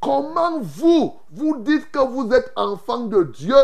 Comment 0.00 0.60
vous, 0.60 1.14
vous 1.30 1.56
dites 1.58 1.90
que 1.90 1.98
vous 1.98 2.32
êtes 2.32 2.52
enfants 2.56 3.06
de 3.06 3.24
Dieu, 3.24 3.56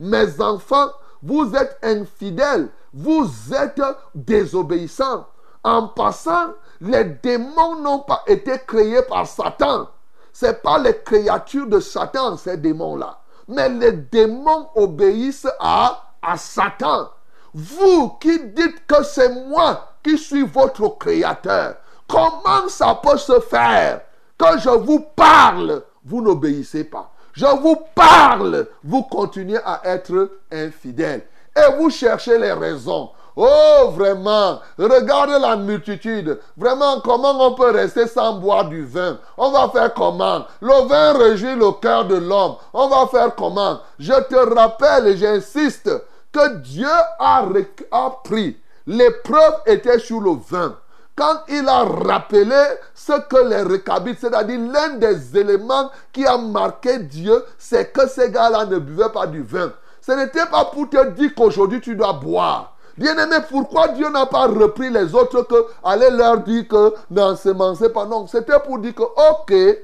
mes 0.00 0.40
enfants, 0.40 0.88
vous 1.22 1.54
êtes 1.54 1.78
infidèles, 1.82 2.68
vous 2.92 3.28
êtes 3.54 3.80
désobéissants. 4.14 5.26
En 5.64 5.88
passant, 5.88 6.52
les 6.80 7.04
démons 7.04 7.76
n'ont 7.80 8.00
pas 8.00 8.22
été 8.26 8.58
créés 8.66 9.02
par 9.02 9.26
Satan. 9.26 9.88
Ce 10.32 10.46
n'est 10.46 10.54
pas 10.54 10.78
les 10.78 10.96
créatures 11.02 11.66
de 11.66 11.80
Satan, 11.80 12.36
ces 12.36 12.56
démons-là. 12.56 13.18
Mais 13.48 13.68
les 13.68 13.92
démons 13.92 14.68
obéissent 14.76 15.48
à, 15.58 16.14
à 16.22 16.36
Satan. 16.36 17.08
Vous 17.54 18.10
qui 18.20 18.38
dites 18.50 18.86
que 18.86 19.02
c'est 19.02 19.28
moi 19.46 19.94
qui 20.02 20.18
suis 20.18 20.46
votre 20.46 20.98
créateur, 20.98 21.76
comment 22.06 22.68
ça 22.68 22.98
peut 23.02 23.18
se 23.18 23.40
faire 23.40 24.00
que 24.36 24.58
je 24.58 24.70
vous 24.70 25.00
parle, 25.16 25.82
vous 26.04 26.22
n'obéissez 26.22 26.84
pas 26.84 27.10
Je 27.32 27.46
vous 27.46 27.76
parle, 27.94 28.66
vous 28.84 29.02
continuez 29.02 29.58
à 29.64 29.80
être 29.84 30.30
infidèle. 30.52 31.22
Et 31.56 31.76
vous 31.76 31.90
cherchez 31.90 32.38
les 32.38 32.52
raisons. 32.52 33.10
Oh, 33.40 33.92
vraiment, 33.94 34.58
regarde 34.76 35.30
la 35.40 35.54
multitude. 35.56 36.40
Vraiment, 36.56 37.00
comment 37.00 37.46
on 37.46 37.54
peut 37.54 37.70
rester 37.70 38.08
sans 38.08 38.34
boire 38.34 38.64
du 38.64 38.84
vin? 38.84 39.18
On 39.36 39.52
va 39.52 39.68
faire 39.68 39.94
comment? 39.94 40.44
Le 40.60 40.88
vin 40.88 41.12
réjouit 41.16 41.54
le 41.54 41.70
cœur 41.80 42.04
de 42.04 42.16
l'homme. 42.16 42.56
On 42.72 42.88
va 42.88 43.06
faire 43.06 43.34
comment? 43.36 43.78
Je 43.98 44.12
te 44.12 44.54
rappelle 44.54 45.06
et 45.06 45.16
j'insiste 45.16 45.88
que 46.32 46.56
Dieu 46.56 46.88
a, 47.18 47.44
a 47.92 48.10
pris. 48.24 48.56
L'épreuve 48.86 49.54
était 49.66 49.98
sur 49.98 50.20
le 50.20 50.32
vin. 50.32 50.76
Quand 51.14 51.42
il 51.48 51.68
a 51.68 51.82
rappelé 51.82 52.62
ce 52.94 53.12
que 53.28 53.48
les 53.48 53.62
recabites, 53.62 54.20
c'est-à-dire 54.20 54.60
l'un 54.60 54.90
des 54.90 55.36
éléments 55.36 55.90
qui 56.12 56.24
a 56.24 56.38
marqué 56.38 57.00
Dieu, 57.00 57.44
c'est 57.58 57.92
que 57.92 58.08
ces 58.08 58.30
gars-là 58.30 58.66
ne 58.66 58.78
buvaient 58.78 59.10
pas 59.12 59.26
du 59.26 59.42
vin. 59.42 59.72
Ce 60.00 60.12
n'était 60.12 60.46
pas 60.46 60.66
pour 60.66 60.88
te 60.88 61.08
dire 61.10 61.34
qu'aujourd'hui 61.34 61.80
tu 61.80 61.96
dois 61.96 62.12
boire. 62.12 62.76
Bien-aimé, 62.96 63.36
pourquoi 63.48 63.88
Dieu 63.88 64.08
n'a 64.10 64.26
pas 64.26 64.46
repris 64.46 64.90
les 64.90 65.14
autres 65.14 65.42
que 65.42 65.66
aller 65.84 66.10
leur 66.10 66.38
dire 66.38 66.66
que 66.66 66.94
n'ensemencez 67.10 67.90
pas? 67.90 68.06
Non, 68.06 68.26
c'était 68.26 68.58
pour 68.58 68.78
dire 68.78 68.94
que, 68.94 69.02
ok, 69.02 69.78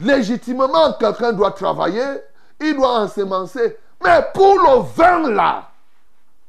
légitimement, 0.00 0.92
quelqu'un 0.98 1.32
doit 1.32 1.52
travailler, 1.52 2.04
il 2.60 2.74
doit 2.74 3.00
ensemencer. 3.00 3.76
Mais 4.04 4.20
pour 4.34 4.54
le 4.54 4.82
vin 4.82 5.30
là, 5.30 5.70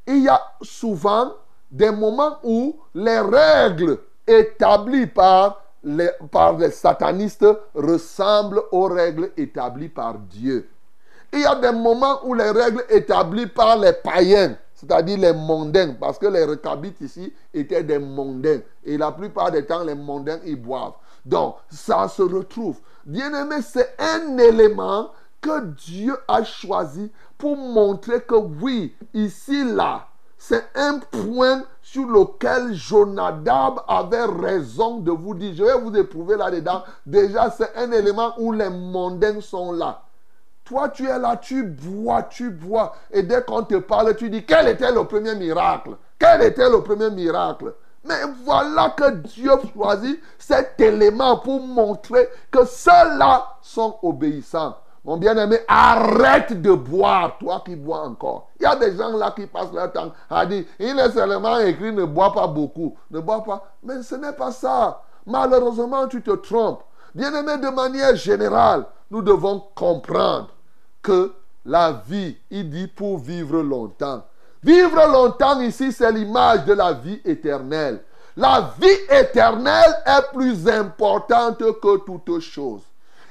il 0.05 0.24
y 0.24 0.27
a 0.27 0.41
souvent 0.62 1.33
des 1.71 1.89
moments 1.89 2.38
où 2.43 2.77
les 2.93 3.19
règles 3.19 4.00
établies 4.27 5.07
par 5.07 5.62
les, 5.83 6.09
par 6.31 6.57
les 6.57 6.71
satanistes 6.71 7.45
ressemblent 7.74 8.63
aux 8.71 8.88
règles 8.88 9.31
établies 9.38 9.89
par 9.89 10.15
Dieu. 10.15 10.69
Il 11.31 11.41
y 11.41 11.45
a 11.45 11.55
des 11.55 11.71
moments 11.71 12.19
où 12.25 12.33
les 12.33 12.50
règles 12.50 12.83
établies 12.89 13.47
par 13.47 13.77
les 13.77 13.93
païens, 13.93 14.57
c'est-à-dire 14.74 15.17
les 15.17 15.33
mondains, 15.33 15.95
parce 16.00 16.17
que 16.17 16.27
les 16.27 16.43
recabites 16.43 17.01
ici 17.01 17.33
étaient 17.53 17.83
des 17.83 18.00
mondains. 18.00 18.59
Et 18.83 18.97
la 18.97 19.12
plupart 19.12 19.51
des 19.51 19.65
temps, 19.65 19.83
les 19.83 19.95
mondains, 19.95 20.39
ils 20.45 20.55
boivent. 20.55 20.93
Donc, 21.25 21.55
ça 21.69 22.07
se 22.07 22.21
retrouve. 22.21 22.79
Bien-aimé, 23.05 23.57
c'est 23.62 23.95
un 24.00 24.38
élément 24.38 25.12
que 25.41 25.65
Dieu 25.65 26.17
a 26.27 26.43
choisi 26.43 27.12
pour 27.38 27.58
montrer 27.58 28.22
que 28.22 28.36
oui, 28.36 28.96
ici, 29.13 29.63
là, 29.63 30.08
c'est 30.38 30.65
un 30.75 31.00
point 31.00 31.63
sur 31.82 32.08
lequel 32.08 32.74
Jonadab 32.74 33.82
avait 33.88 34.25
raison 34.25 34.98
de 34.98 35.12
vous 35.12 35.34
dire. 35.34 35.54
Je 35.56 35.63
vais 35.63 35.80
vous 35.80 35.96
éprouver 35.96 36.38
là-dedans. 36.38 36.84
Déjà, 37.06 37.50
c'est 37.50 37.75
un 37.75 37.92
élément 37.92 38.34
où 38.38 38.51
les 38.51 38.70
mondains 38.70 39.42
sont 39.42 39.72
là. 39.72 40.01
Toi, 40.63 40.89
tu 40.89 41.08
es 41.08 41.20
là, 41.20 41.38
tu 41.38 41.63
bois, 41.63 42.24
tu 42.24 42.50
bois. 42.50 42.96
Et 43.12 43.24
dès 43.24 43.44
qu'on 43.44 43.63
te 43.63 43.75
parle, 43.75 44.15
tu 44.15 44.30
dis, 44.30 44.46
quel 44.46 44.68
était 44.68 44.92
le 44.92 45.04
premier 45.06 45.36
miracle? 45.36 45.98
Quel 46.18 46.42
était 46.42 46.70
le 46.70 46.82
premier 46.82 47.12
miracle? 47.12 47.74
Mais 48.04 48.22
voilà 48.44 48.92
que 48.92 49.12
Dieu 49.12 49.51
choisit 49.74 50.22
cet 50.38 50.80
élément 50.80 51.38
pour 51.38 51.60
montrer 51.62 52.30
que 52.51 52.65
ceux-là 52.65 53.58
sont 53.62 53.98
obéissants. 54.04 54.75
Mon 55.05 55.17
bien-aimé, 55.17 55.59
arrête 55.67 56.59
de 56.59 56.71
boire, 56.74 57.38
toi 57.38 57.62
qui 57.63 57.75
bois 57.75 58.01
encore. 58.01 58.50
Il 58.59 58.63
y 58.63 58.65
a 58.65 58.75
des 58.75 58.97
gens 58.97 59.15
là 59.15 59.31
qui 59.35 59.45
passent 59.45 59.71
leur 59.71 59.91
temps 59.93 60.12
à 60.27 60.47
dire, 60.47 60.63
il 60.79 60.97
est 60.97 61.12
seulement 61.12 61.59
écrit, 61.59 61.93
ne 61.93 62.05
bois 62.05 62.33
pas 62.33 62.47
beaucoup, 62.47 62.97
ne 63.12 63.19
bois 63.19 63.43
pas. 63.43 63.71
Mais 63.83 64.01
ce 64.01 64.15
n'est 64.15 64.33
pas 64.33 64.51
ça. 64.51 65.03
Malheureusement, 65.27 66.07
tu 66.07 66.24
te 66.24 66.31
trompes. 66.31 66.83
Bien-aimé, 67.13 67.57
de 67.57 67.69
manière 67.69 68.15
générale, 68.15 68.85
nous 69.12 69.21
devons 69.21 69.63
comprendre 69.75 70.50
que 71.03 71.31
la 71.63 72.01
vie, 72.07 72.35
il 72.50 72.71
dit 72.71 72.88
pour 72.88 73.19
vivre 73.19 73.62
longtemps. 73.62 74.24
Vivre 74.63 75.07
longtemps 75.07 75.59
ici, 75.62 75.91
c'est 75.91 76.12
l'image 76.12 76.65
de 76.65 76.74
la 76.74 76.93
vie 76.93 77.21
éternelle. 77.24 78.03
La 78.35 78.71
vie 78.81 78.97
éternelle 79.12 79.95
est 80.03 80.33
plus 80.33 80.67
importante 80.67 81.59
que 81.59 81.97
toute 81.97 82.39
chose. 82.39 82.81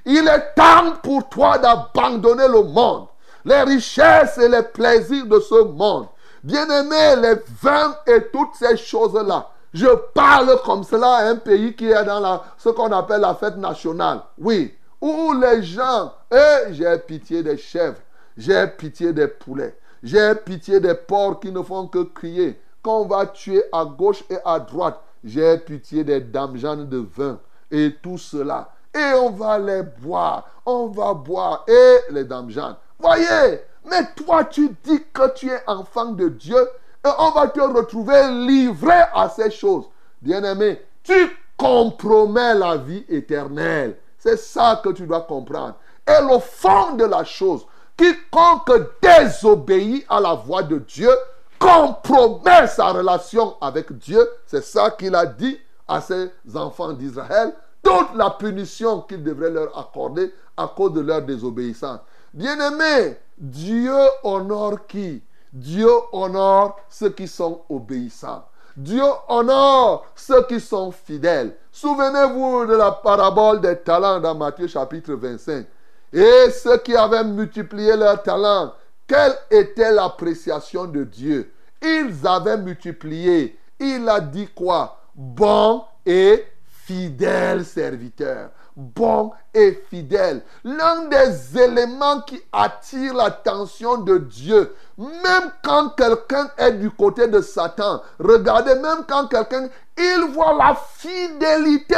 Il 0.07 0.29
est 0.29 0.55
temps 0.55 0.93
pour 1.03 1.29
toi 1.29 1.57
d'abandonner 1.59 2.49
le 2.49 2.63
monde, 2.63 3.07
les 3.45 3.63
richesses 3.63 4.37
et 4.39 4.49
les 4.49 4.63
plaisirs 4.63 5.27
de 5.27 5.41
ce 5.41 5.65
monde. 5.65 6.09
Bien-aimé, 6.43 7.17
les 7.23 7.37
vins 7.63 7.97
et 8.07 8.25
toutes 8.31 8.55
ces 8.55 8.77
choses-là. 8.77 9.49
Je 9.73 9.89
parle 10.15 10.61
comme 10.63 10.85
cela 10.85 11.15
à 11.15 11.29
un 11.29 11.37
pays 11.37 11.75
qui 11.75 11.91
est 11.91 12.05
dans 12.05 12.21
la, 12.21 12.45
ce 12.59 12.69
qu'on 12.69 12.93
appelle 12.93 13.23
la 13.23 13.35
fête 13.35 13.57
nationale. 13.57 14.21
Oui, 14.39 14.75
où 15.01 15.33
les 15.33 15.63
gens, 15.63 16.13
et 16.31 16.73
j'ai 16.73 16.99
pitié 16.99 17.43
des 17.43 17.57
chèvres, 17.57 17.99
j'ai 18.37 18.67
pitié 18.67 19.13
des 19.15 19.27
poulets, 19.27 19.77
j'ai 20.03 20.35
pitié 20.35 20.81
des 20.81 20.95
porcs 20.95 21.41
qui 21.41 21.51
ne 21.51 21.63
font 21.63 21.87
que 21.87 22.03
crier, 22.03 22.61
qu'on 22.83 23.07
va 23.07 23.25
tuer 23.27 23.65
à 23.73 23.87
gauche 23.87 24.23
et 24.29 24.37
à 24.45 24.61
droite. 24.61 25.01
J'ai 25.25 25.57
pitié 25.57 26.05
des 26.05 26.21
dames 26.21 26.59
de 26.59 27.07
vin 27.17 27.39
et 27.71 27.97
tout 28.03 28.19
cela 28.19 28.71
et 28.95 29.13
on 29.15 29.31
va 29.31 29.59
les 29.59 29.83
boire. 29.83 30.45
On 30.65 30.87
va 30.87 31.15
boire. 31.15 31.65
Et 31.67 32.13
les 32.13 32.25
dames 32.25 32.51
Jeanne. 32.51 32.77
Voyez, 32.99 33.61
mais 33.85 34.07
toi 34.17 34.45
tu 34.45 34.75
dis 34.83 35.03
que 35.13 35.35
tu 35.35 35.51
es 35.51 35.63
enfant 35.67 36.13
de 36.13 36.29
Dieu 36.29 36.69
et 37.05 37.11
on 37.19 37.31
va 37.33 37.49
te 37.49 37.61
retrouver 37.61 38.29
livré 38.47 39.01
à 39.15 39.29
ces 39.29 39.51
choses. 39.51 39.85
Bien-aimé, 40.23 40.83
tu 41.03 41.37
compromets 41.57 42.55
la 42.55 42.77
vie 42.77 43.05
éternelle. 43.09 43.97
C'est 44.19 44.39
ça 44.39 44.81
que 44.83 44.91
tu 44.91 45.07
dois 45.07 45.21
comprendre. 45.23 45.75
Et 46.07 46.23
le 46.23 46.39
fond 46.39 46.93
de 46.95 47.05
la 47.05 47.25
chose, 47.25 47.67
quiconque 47.97 48.73
désobéit 49.03 50.07
à 50.09 50.21
la 50.21 50.35
voix 50.35 50.63
de 50.63 50.79
Dieu 50.79 51.11
compromet 51.59 52.67
sa 52.67 52.87
relation 52.87 53.57
avec 53.61 53.93
Dieu. 53.99 54.27
C'est 54.47 54.65
ça 54.65 54.91
qu'il 54.91 55.15
a 55.15 55.27
dit 55.27 55.59
à 55.87 56.01
ses 56.01 56.31
enfants 56.55 56.93
d'Israël 56.93 57.55
toute 57.85 58.17
la 58.17 58.31
punition 58.31 59.03
qu'il 59.03 59.23
devrait 59.23 59.51
leur 59.51 59.79
accorder 59.79 60.33
à 60.57 60.67
cause 60.75 60.95
de 60.95 61.01
leur 61.01 61.23
désobéissance. 61.23 62.01
Bien-aimés, 62.33 63.19
Dieu 63.39 63.95
honore 64.25 64.87
qui? 64.89 65.23
Dieu 65.53 65.89
honore 66.13 66.77
ceux 66.89 67.11
qui 67.11 67.29
sont 67.29 67.63
obéissants. 67.69 68.45
Dieu 68.77 69.05
honore 69.29 70.07
ceux 70.17 70.45
qui 70.47 70.59
sont 70.59 70.91
fidèles. 70.91 71.57
Souvenez-vous 71.71 72.67
de 72.67 72.75
la 72.75 72.91
parabole 72.91 73.61
des 73.61 73.77
talents 73.77 74.19
dans 74.19 74.35
Matthieu 74.35 74.67
chapitre 74.67 75.13
25. 75.15 75.67
Et 76.13 76.51
ceux 76.51 76.79
qui 76.79 76.97
avaient 76.97 77.23
multiplié 77.23 77.97
leurs 77.97 78.23
talents, 78.23 78.73
quelle 79.07 79.37
était 79.51 79.93
l'appréciation 79.93 80.87
de 80.87 81.05
Dieu? 81.05 81.53
Ils 81.83 82.27
avaient 82.27 82.57
multiplié. 82.57 83.59
Il 83.79 84.09
a 84.09 84.21
dit 84.21 84.49
quoi? 84.49 84.99
Bon 85.15 85.85
et 86.07 86.45
fidèle 86.87 87.65
serviteur, 87.65 88.51
bon 88.77 89.33
et 89.53 89.83
fidèle. 89.89 90.43
L'un 90.65 91.07
des 91.09 91.59
éléments 91.59 92.21
qui 92.23 92.41
attire 92.53 93.15
l'attention 93.15 93.99
de 93.99 94.19
Dieu, 94.19 94.75
même 94.99 95.51
quand 95.63 95.91
quelqu'un 95.91 96.51
est 96.59 96.73
du 96.73 96.91
côté 96.91 97.29
de 97.29 97.41
Satan, 97.41 98.03
regardez, 98.19 98.75
même 98.75 99.05
quand 99.09 99.27
quelqu'un, 99.29 99.69
il 99.97 100.33
voit 100.33 100.55
la 100.55 100.75
fidélité 100.75 101.97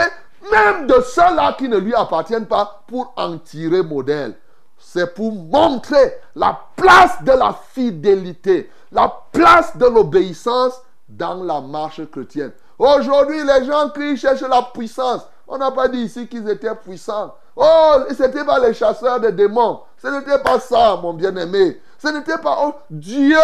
même 0.50 0.86
de 0.86 1.00
ceux-là 1.00 1.54
qui 1.58 1.68
ne 1.68 1.78
lui 1.78 1.94
appartiennent 1.94 2.46
pas 2.46 2.82
pour 2.86 3.12
en 3.16 3.38
tirer 3.38 3.82
modèle. 3.82 4.34
C'est 4.78 5.14
pour 5.14 5.32
montrer 5.32 6.14
la 6.34 6.58
place 6.76 7.22
de 7.22 7.32
la 7.32 7.56
fidélité, 7.70 8.70
la 8.92 9.12
place 9.32 9.76
de 9.76 9.86
l'obéissance 9.86 10.74
dans 11.08 11.42
la 11.42 11.60
marche 11.60 12.04
chrétienne. 12.10 12.52
Aujourd'hui, 12.78 13.42
les 13.42 13.64
gens 13.64 13.90
qui 13.90 14.16
cherchent 14.16 14.42
la 14.42 14.62
puissance, 14.62 15.22
on 15.48 15.58
n'a 15.58 15.70
pas 15.70 15.88
dit 15.88 16.00
ici 16.00 16.26
qu'ils 16.26 16.48
étaient 16.48 16.74
puissants. 16.74 17.34
Oh, 17.54 17.94
ce 18.10 18.22
n'était 18.22 18.44
pas 18.44 18.58
les 18.58 18.74
chasseurs 18.74 19.20
de 19.20 19.30
démons. 19.30 19.80
Ce 19.96 20.08
n'était 20.08 20.38
pas 20.38 20.60
ça, 20.60 20.98
mon 21.00 21.14
bien-aimé. 21.14 21.80
Ce 21.98 22.08
n'était 22.08 22.38
pas... 22.38 22.58
Oh, 22.60 22.74
Dieu 22.90 23.38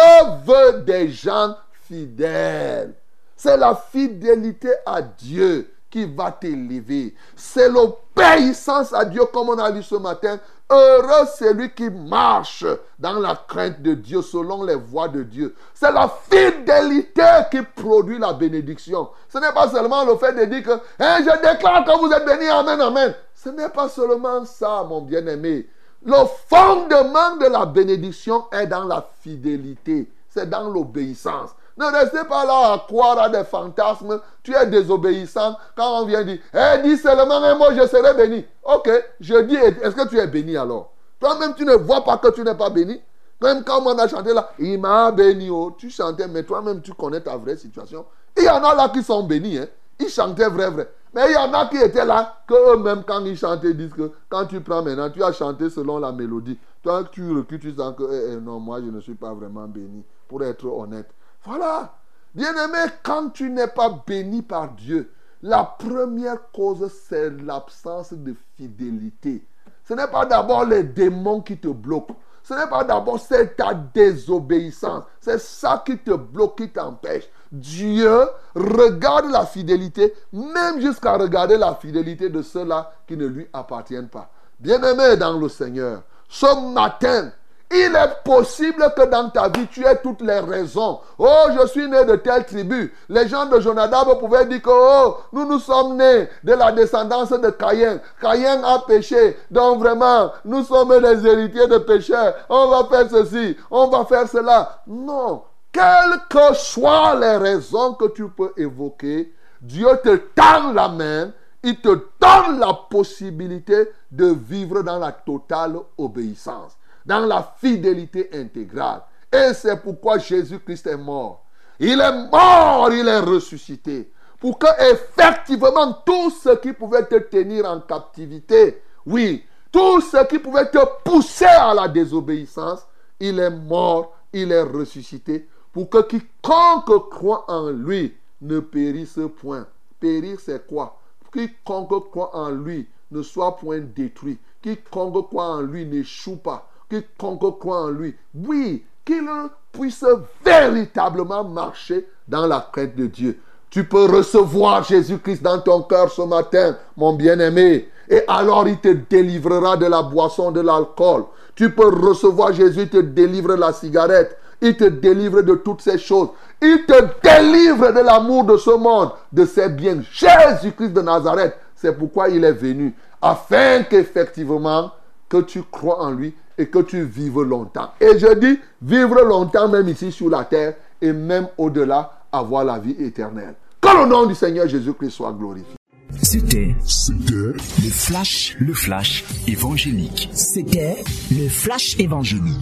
veut 0.45 0.81
des 0.81 1.09
gens 1.09 1.55
fidèles. 1.87 2.93
C'est 3.35 3.57
la 3.57 3.73
fidélité 3.75 4.71
à 4.85 5.01
Dieu 5.01 5.73
qui 5.89 6.05
va 6.05 6.31
t'élever. 6.31 7.15
C'est 7.35 7.69
l'obéissance 7.69 8.93
à 8.93 9.05
Dieu, 9.05 9.25
comme 9.33 9.49
on 9.49 9.57
a 9.57 9.69
lu 9.69 9.81
ce 9.81 9.95
matin. 9.95 10.39
Heureux 10.73 11.27
celui 11.37 11.69
qui 11.71 11.89
marche 11.89 12.65
dans 12.97 13.19
la 13.19 13.35
crainte 13.47 13.81
de 13.83 13.93
Dieu, 13.93 14.23
selon 14.23 14.63
les 14.63 14.73
voies 14.73 15.07
de 15.07 15.21
Dieu. 15.21 15.55
C'est 15.73 15.91
la 15.91 16.09
fidélité 16.29 17.21
qui 17.51 17.61
produit 17.61 18.17
la 18.17 18.33
bénédiction. 18.33 19.09
Ce 19.29 19.37
n'est 19.37 19.51
pas 19.51 19.69
seulement 19.69 20.03
le 20.03 20.15
fait 20.15 20.33
de 20.33 20.45
dire 20.45 20.63
que 20.63 20.71
hein, 20.99 21.19
je 21.19 21.51
déclare 21.51 21.85
que 21.85 21.99
vous 21.99 22.11
êtes 22.11 22.25
bénis, 22.25 22.49
Amen, 22.49 22.81
Amen. 22.81 23.13
Ce 23.35 23.49
n'est 23.49 23.69
pas 23.69 23.87
seulement 23.87 24.45
ça, 24.45 24.83
mon 24.87 25.01
bien-aimé. 25.01 25.67
Le 26.03 26.15
fondement 26.47 27.35
de 27.37 27.45
la 27.45 27.65
bénédiction 27.65 28.45
est 28.51 28.67
dans 28.67 28.85
la 28.85 29.07
fidélité. 29.21 30.11
C'est 30.27 30.49
dans 30.49 30.69
l'obéissance. 30.69 31.51
Ne 31.77 31.85
restez 31.85 32.23
pas 32.27 32.45
là 32.45 32.73
à 32.73 32.85
croire 32.87 33.19
à 33.19 33.29
des 33.29 33.43
fantasmes. 33.43 34.19
Tu 34.43 34.55
es 34.55 34.65
désobéissant. 34.67 35.57
Quand 35.75 36.01
on 36.01 36.05
vient 36.05 36.23
dire, 36.23 36.39
eh, 36.53 36.81
dis 36.83 36.97
seulement 36.97 37.43
un 37.43 37.55
mot, 37.55 37.71
je 37.71 37.87
serai 37.87 38.13
béni. 38.13 38.45
Ok, 38.63 38.89
je 39.19 39.41
dis, 39.41 39.55
est-ce 39.55 39.95
que 39.95 40.07
tu 40.07 40.19
es 40.19 40.27
béni 40.27 40.55
alors? 40.55 40.91
Toi-même, 41.19 41.55
tu 41.55 41.65
ne 41.65 41.73
vois 41.73 42.03
pas 42.03 42.17
que 42.17 42.29
tu 42.31 42.43
n'es 42.43 42.55
pas 42.55 42.69
béni. 42.69 43.01
Même 43.41 43.63
quand 43.63 43.81
on 43.85 43.97
a 43.97 44.07
chanté 44.07 44.33
là, 44.33 44.51
il 44.59 44.79
m'a 44.79 45.11
béni. 45.11 45.49
Oh, 45.49 45.75
tu 45.77 45.89
chantais, 45.89 46.27
mais 46.27 46.43
toi-même, 46.43 46.81
tu 46.81 46.93
connais 46.93 47.21
ta 47.21 47.35
vraie 47.37 47.57
situation. 47.57 48.05
Il 48.37 48.43
y 48.43 48.49
en 48.49 48.63
a 48.63 48.75
là 48.75 48.89
qui 48.89 49.03
sont 49.03 49.23
bénis. 49.23 49.57
Hein. 49.57 49.67
Ils 49.99 50.09
chantaient 50.09 50.49
vrai, 50.49 50.69
vrai. 50.69 50.89
Mais 51.13 51.29
il 51.29 51.33
y 51.33 51.37
en 51.37 51.53
a 51.53 51.67
qui 51.67 51.77
étaient 51.77 52.05
là, 52.05 52.41
que 52.47 52.73
eux-mêmes, 52.73 53.03
quand 53.05 53.23
ils 53.25 53.37
chantaient, 53.37 53.73
disent 53.73 53.93
que 53.93 54.11
quand 54.29 54.45
tu 54.45 54.61
prends 54.61 54.81
maintenant, 54.81 55.09
tu 55.09 55.23
as 55.23 55.31
chanté 55.31 55.69
selon 55.69 55.99
la 55.99 56.11
mélodie. 56.11 56.57
Toi, 56.81 57.03
tu 57.11 57.35
recules, 57.35 57.59
tu 57.59 57.75
sens 57.75 57.95
que 57.95 58.03
eh, 58.11 58.33
eh, 58.33 58.35
non, 58.37 58.59
moi, 58.59 58.79
je 58.81 58.89
ne 58.89 58.99
suis 58.99 59.13
pas 59.13 59.33
vraiment 59.33 59.67
béni, 59.67 60.03
pour 60.27 60.43
être 60.43 60.65
honnête. 60.65 61.09
Voilà. 61.45 61.93
Bien-aimé, 62.33 62.91
quand 63.03 63.29
tu 63.29 63.49
n'es 63.49 63.67
pas 63.67 63.89
béni 64.07 64.41
par 64.41 64.71
Dieu, 64.73 65.11
la 65.41 65.63
première 65.63 66.51
cause, 66.51 66.91
c'est 67.07 67.29
l'absence 67.29 68.13
de 68.13 68.33
fidélité. 68.55 69.45
Ce 69.87 69.93
n'est 69.93 70.07
pas 70.07 70.25
d'abord 70.25 70.65
les 70.65 70.83
démons 70.83 71.41
qui 71.41 71.57
te 71.57 71.67
bloquent. 71.67 72.15
Ce 72.43 72.53
n'est 72.53 72.67
pas 72.67 72.83
d'abord 72.83 73.19
c'est 73.19 73.55
ta 73.55 73.73
désobéissance. 73.73 75.03
C'est 75.21 75.39
ça 75.39 75.81
qui 75.85 75.97
te 75.97 76.11
bloque, 76.11 76.57
qui 76.57 76.69
t'empêche. 76.69 77.29
Dieu 77.51 78.27
regarde 78.55 79.29
la 79.29 79.45
fidélité, 79.45 80.13
même 80.33 80.81
jusqu'à 80.81 81.13
regarder 81.13 81.57
la 81.57 81.75
fidélité 81.75 82.29
de 82.29 82.41
ceux-là 82.41 82.91
qui 83.07 83.15
ne 83.15 83.27
lui 83.27 83.47
appartiennent 83.53 84.09
pas. 84.09 84.29
Bien-aimé 84.59 85.17
dans 85.17 85.37
le 85.37 85.47
Seigneur, 85.49 86.03
ce 86.27 86.73
matin, 86.73 87.31
il 87.73 87.95
est 87.95 88.23
possible 88.23 88.93
que 88.95 89.05
dans 89.05 89.29
ta 89.29 89.49
vie, 89.49 89.67
tu 89.67 89.83
aies 89.85 89.99
toutes 90.01 90.21
les 90.21 90.39
raisons. 90.39 90.99
Oh, 91.17 91.45
je 91.59 91.67
suis 91.67 91.89
né 91.89 92.05
de 92.05 92.15
telle 92.17 92.45
tribu. 92.45 92.93
Les 93.09 93.27
gens 93.27 93.47
de 93.47 93.59
Jonadab 93.59 94.19
pouvaient 94.19 94.45
dire 94.45 94.61
que, 94.61 94.69
oh, 94.71 95.17
nous 95.31 95.45
nous 95.45 95.59
sommes 95.59 95.97
nés 95.97 96.29
de 96.43 96.53
la 96.53 96.71
descendance 96.71 97.31
de 97.31 97.49
Caïn. 97.49 97.99
Caïn 98.21 98.63
a 98.63 98.79
péché. 98.85 99.37
Donc 99.49 99.79
vraiment, 99.79 100.31
nous 100.45 100.63
sommes 100.63 100.99
des 101.01 101.25
héritiers 101.25 101.67
de 101.67 101.79
pécheurs. 101.79 102.35
On 102.47 102.67
va 102.67 102.87
faire 102.89 103.09
ceci, 103.09 103.57
on 103.71 103.87
va 103.87 104.05
faire 104.05 104.27
cela. 104.27 104.81
Non. 104.85 105.43
Quelles 105.71 106.19
que 106.29 106.53
soient 106.53 107.15
les 107.15 107.37
raisons 107.37 107.95
que 107.95 108.05
tu 108.09 108.29
peux 108.29 108.53
évoquer, 108.55 109.33
Dieu 109.59 109.87
te 110.03 110.15
tend 110.35 110.71
la 110.73 110.89
main, 110.89 111.31
il 111.63 111.79
te 111.79 111.89
donne 111.89 112.59
la 112.59 112.73
possibilité 112.89 113.89
de 114.11 114.27
vivre 114.27 114.83
dans 114.83 114.99
la 114.99 115.11
totale 115.11 115.77
obéissance 115.97 116.77
dans 117.05 117.25
la 117.25 117.53
fidélité 117.57 118.29
intégrale. 118.33 119.01
Et 119.31 119.53
c'est 119.53 119.81
pourquoi 119.81 120.17
Jésus-Christ 120.17 120.87
est 120.87 120.97
mort. 120.97 121.45
Il 121.79 121.99
est 121.99 122.29
mort, 122.31 122.91
il 122.91 123.07
est 123.07 123.19
ressuscité. 123.19 124.11
Pour 124.39 124.59
que 124.59 124.67
effectivement 124.91 125.93
tout 126.05 126.29
ce 126.29 126.57
qui 126.57 126.73
pouvait 126.73 127.05
te 127.05 127.15
tenir 127.15 127.65
en 127.65 127.79
captivité, 127.81 128.81
oui, 129.05 129.43
tout 129.71 130.01
ce 130.01 130.25
qui 130.27 130.37
pouvait 130.37 130.69
te 130.69 130.79
pousser 131.03 131.45
à 131.45 131.73
la 131.73 131.87
désobéissance, 131.87 132.85
il 133.19 133.39
est 133.39 133.49
mort, 133.49 134.15
il 134.31 134.51
est 134.51 134.61
ressuscité. 134.61 135.47
Pour 135.71 135.89
que 135.89 136.01
quiconque 136.03 137.09
croit 137.09 137.45
en 137.47 137.69
lui 137.69 138.15
ne 138.41 138.59
périsse 138.59 139.19
point. 139.41 139.65
Périr, 139.99 140.37
c'est 140.39 140.67
quoi? 140.67 140.99
Quiconque 141.31 142.11
croit 142.11 142.35
en 142.35 142.49
lui 142.49 142.87
ne 143.09 143.23
soit 143.23 143.55
point 143.57 143.79
détruit. 143.79 144.37
Quiconque 144.61 145.29
croit 145.29 145.47
en 145.47 145.61
lui 145.61 145.85
n'échoue 145.85 146.37
pas 146.37 146.69
quiconque 147.01 147.59
croit 147.59 147.83
en 147.83 147.89
lui, 147.89 148.15
oui, 148.35 148.85
qu'il 149.05 149.27
puisse 149.71 150.05
véritablement 150.45 151.43
marcher 151.43 152.07
dans 152.27 152.45
la 152.45 152.67
crainte 152.71 152.95
de 152.95 153.07
Dieu. 153.07 153.39
Tu 153.69 153.83
peux 153.83 154.05
recevoir 154.05 154.83
Jésus-Christ 154.83 155.41
dans 155.41 155.59
ton 155.59 155.81
cœur 155.81 156.11
ce 156.11 156.21
matin, 156.21 156.77
mon 156.95 157.13
bien-aimé. 157.13 157.89
Et 158.07 158.21
alors 158.27 158.67
il 158.67 158.77
te 158.77 158.89
délivrera 158.89 159.77
de 159.77 159.87
la 159.87 160.03
boisson, 160.03 160.51
de 160.51 160.61
l'alcool. 160.61 161.25
Tu 161.55 161.71
peux 161.71 161.87
recevoir 161.87 162.53
Jésus, 162.53 162.81
il 162.81 162.89
te 162.89 162.97
délivre 162.97 163.49
de 163.49 163.59
la 163.59 163.73
cigarette. 163.73 164.37
Il 164.61 164.77
te 164.77 164.85
délivre 164.85 165.41
de 165.41 165.55
toutes 165.55 165.81
ces 165.81 165.97
choses. 165.97 166.29
Il 166.61 166.85
te 166.85 166.93
délivre 167.21 167.91
de 167.91 167.99
l'amour 167.99 168.45
de 168.45 168.55
ce 168.55 168.69
monde, 168.69 169.11
de 169.31 169.45
ses 169.45 169.67
biens. 169.67 170.01
Jésus-Christ 170.09 170.93
de 170.93 171.01
Nazareth, 171.01 171.57
c'est 171.75 171.97
pourquoi 171.97 172.29
il 172.29 172.45
est 172.45 172.53
venu. 172.53 172.95
Afin 173.21 173.83
qu'effectivement, 173.83 174.91
que 175.27 175.41
tu 175.41 175.63
crois 175.63 175.99
en 175.99 176.11
lui 176.11 176.35
et 176.57 176.67
que 176.67 176.79
tu 176.79 177.03
vives 177.03 177.41
longtemps. 177.41 177.91
Et 177.99 178.17
je 178.17 178.33
dis 178.35 178.59
vivre 178.81 179.21
longtemps 179.23 179.67
même 179.67 179.87
ici 179.87 180.11
sur 180.11 180.29
la 180.29 180.43
terre 180.45 180.75
et 181.01 181.11
même 181.11 181.47
au-delà, 181.57 182.23
avoir 182.31 182.63
la 182.63 182.79
vie 182.79 182.95
éternelle. 182.99 183.55
Que 183.81 183.89
le 184.01 184.07
nom 184.07 184.25
du 184.25 184.35
Seigneur 184.35 184.67
Jésus-Christ 184.67 185.11
soit 185.11 185.33
glorifié. 185.33 185.75
C'était 186.21 186.75
C'était 186.85 187.33
le 187.33 187.89
flash, 187.89 188.55
le 188.59 188.73
flash 188.73 189.25
évangélique. 189.47 190.29
C'était 190.33 191.03
le 191.31 191.49
flash 191.49 191.99
évangélique. 191.99 192.59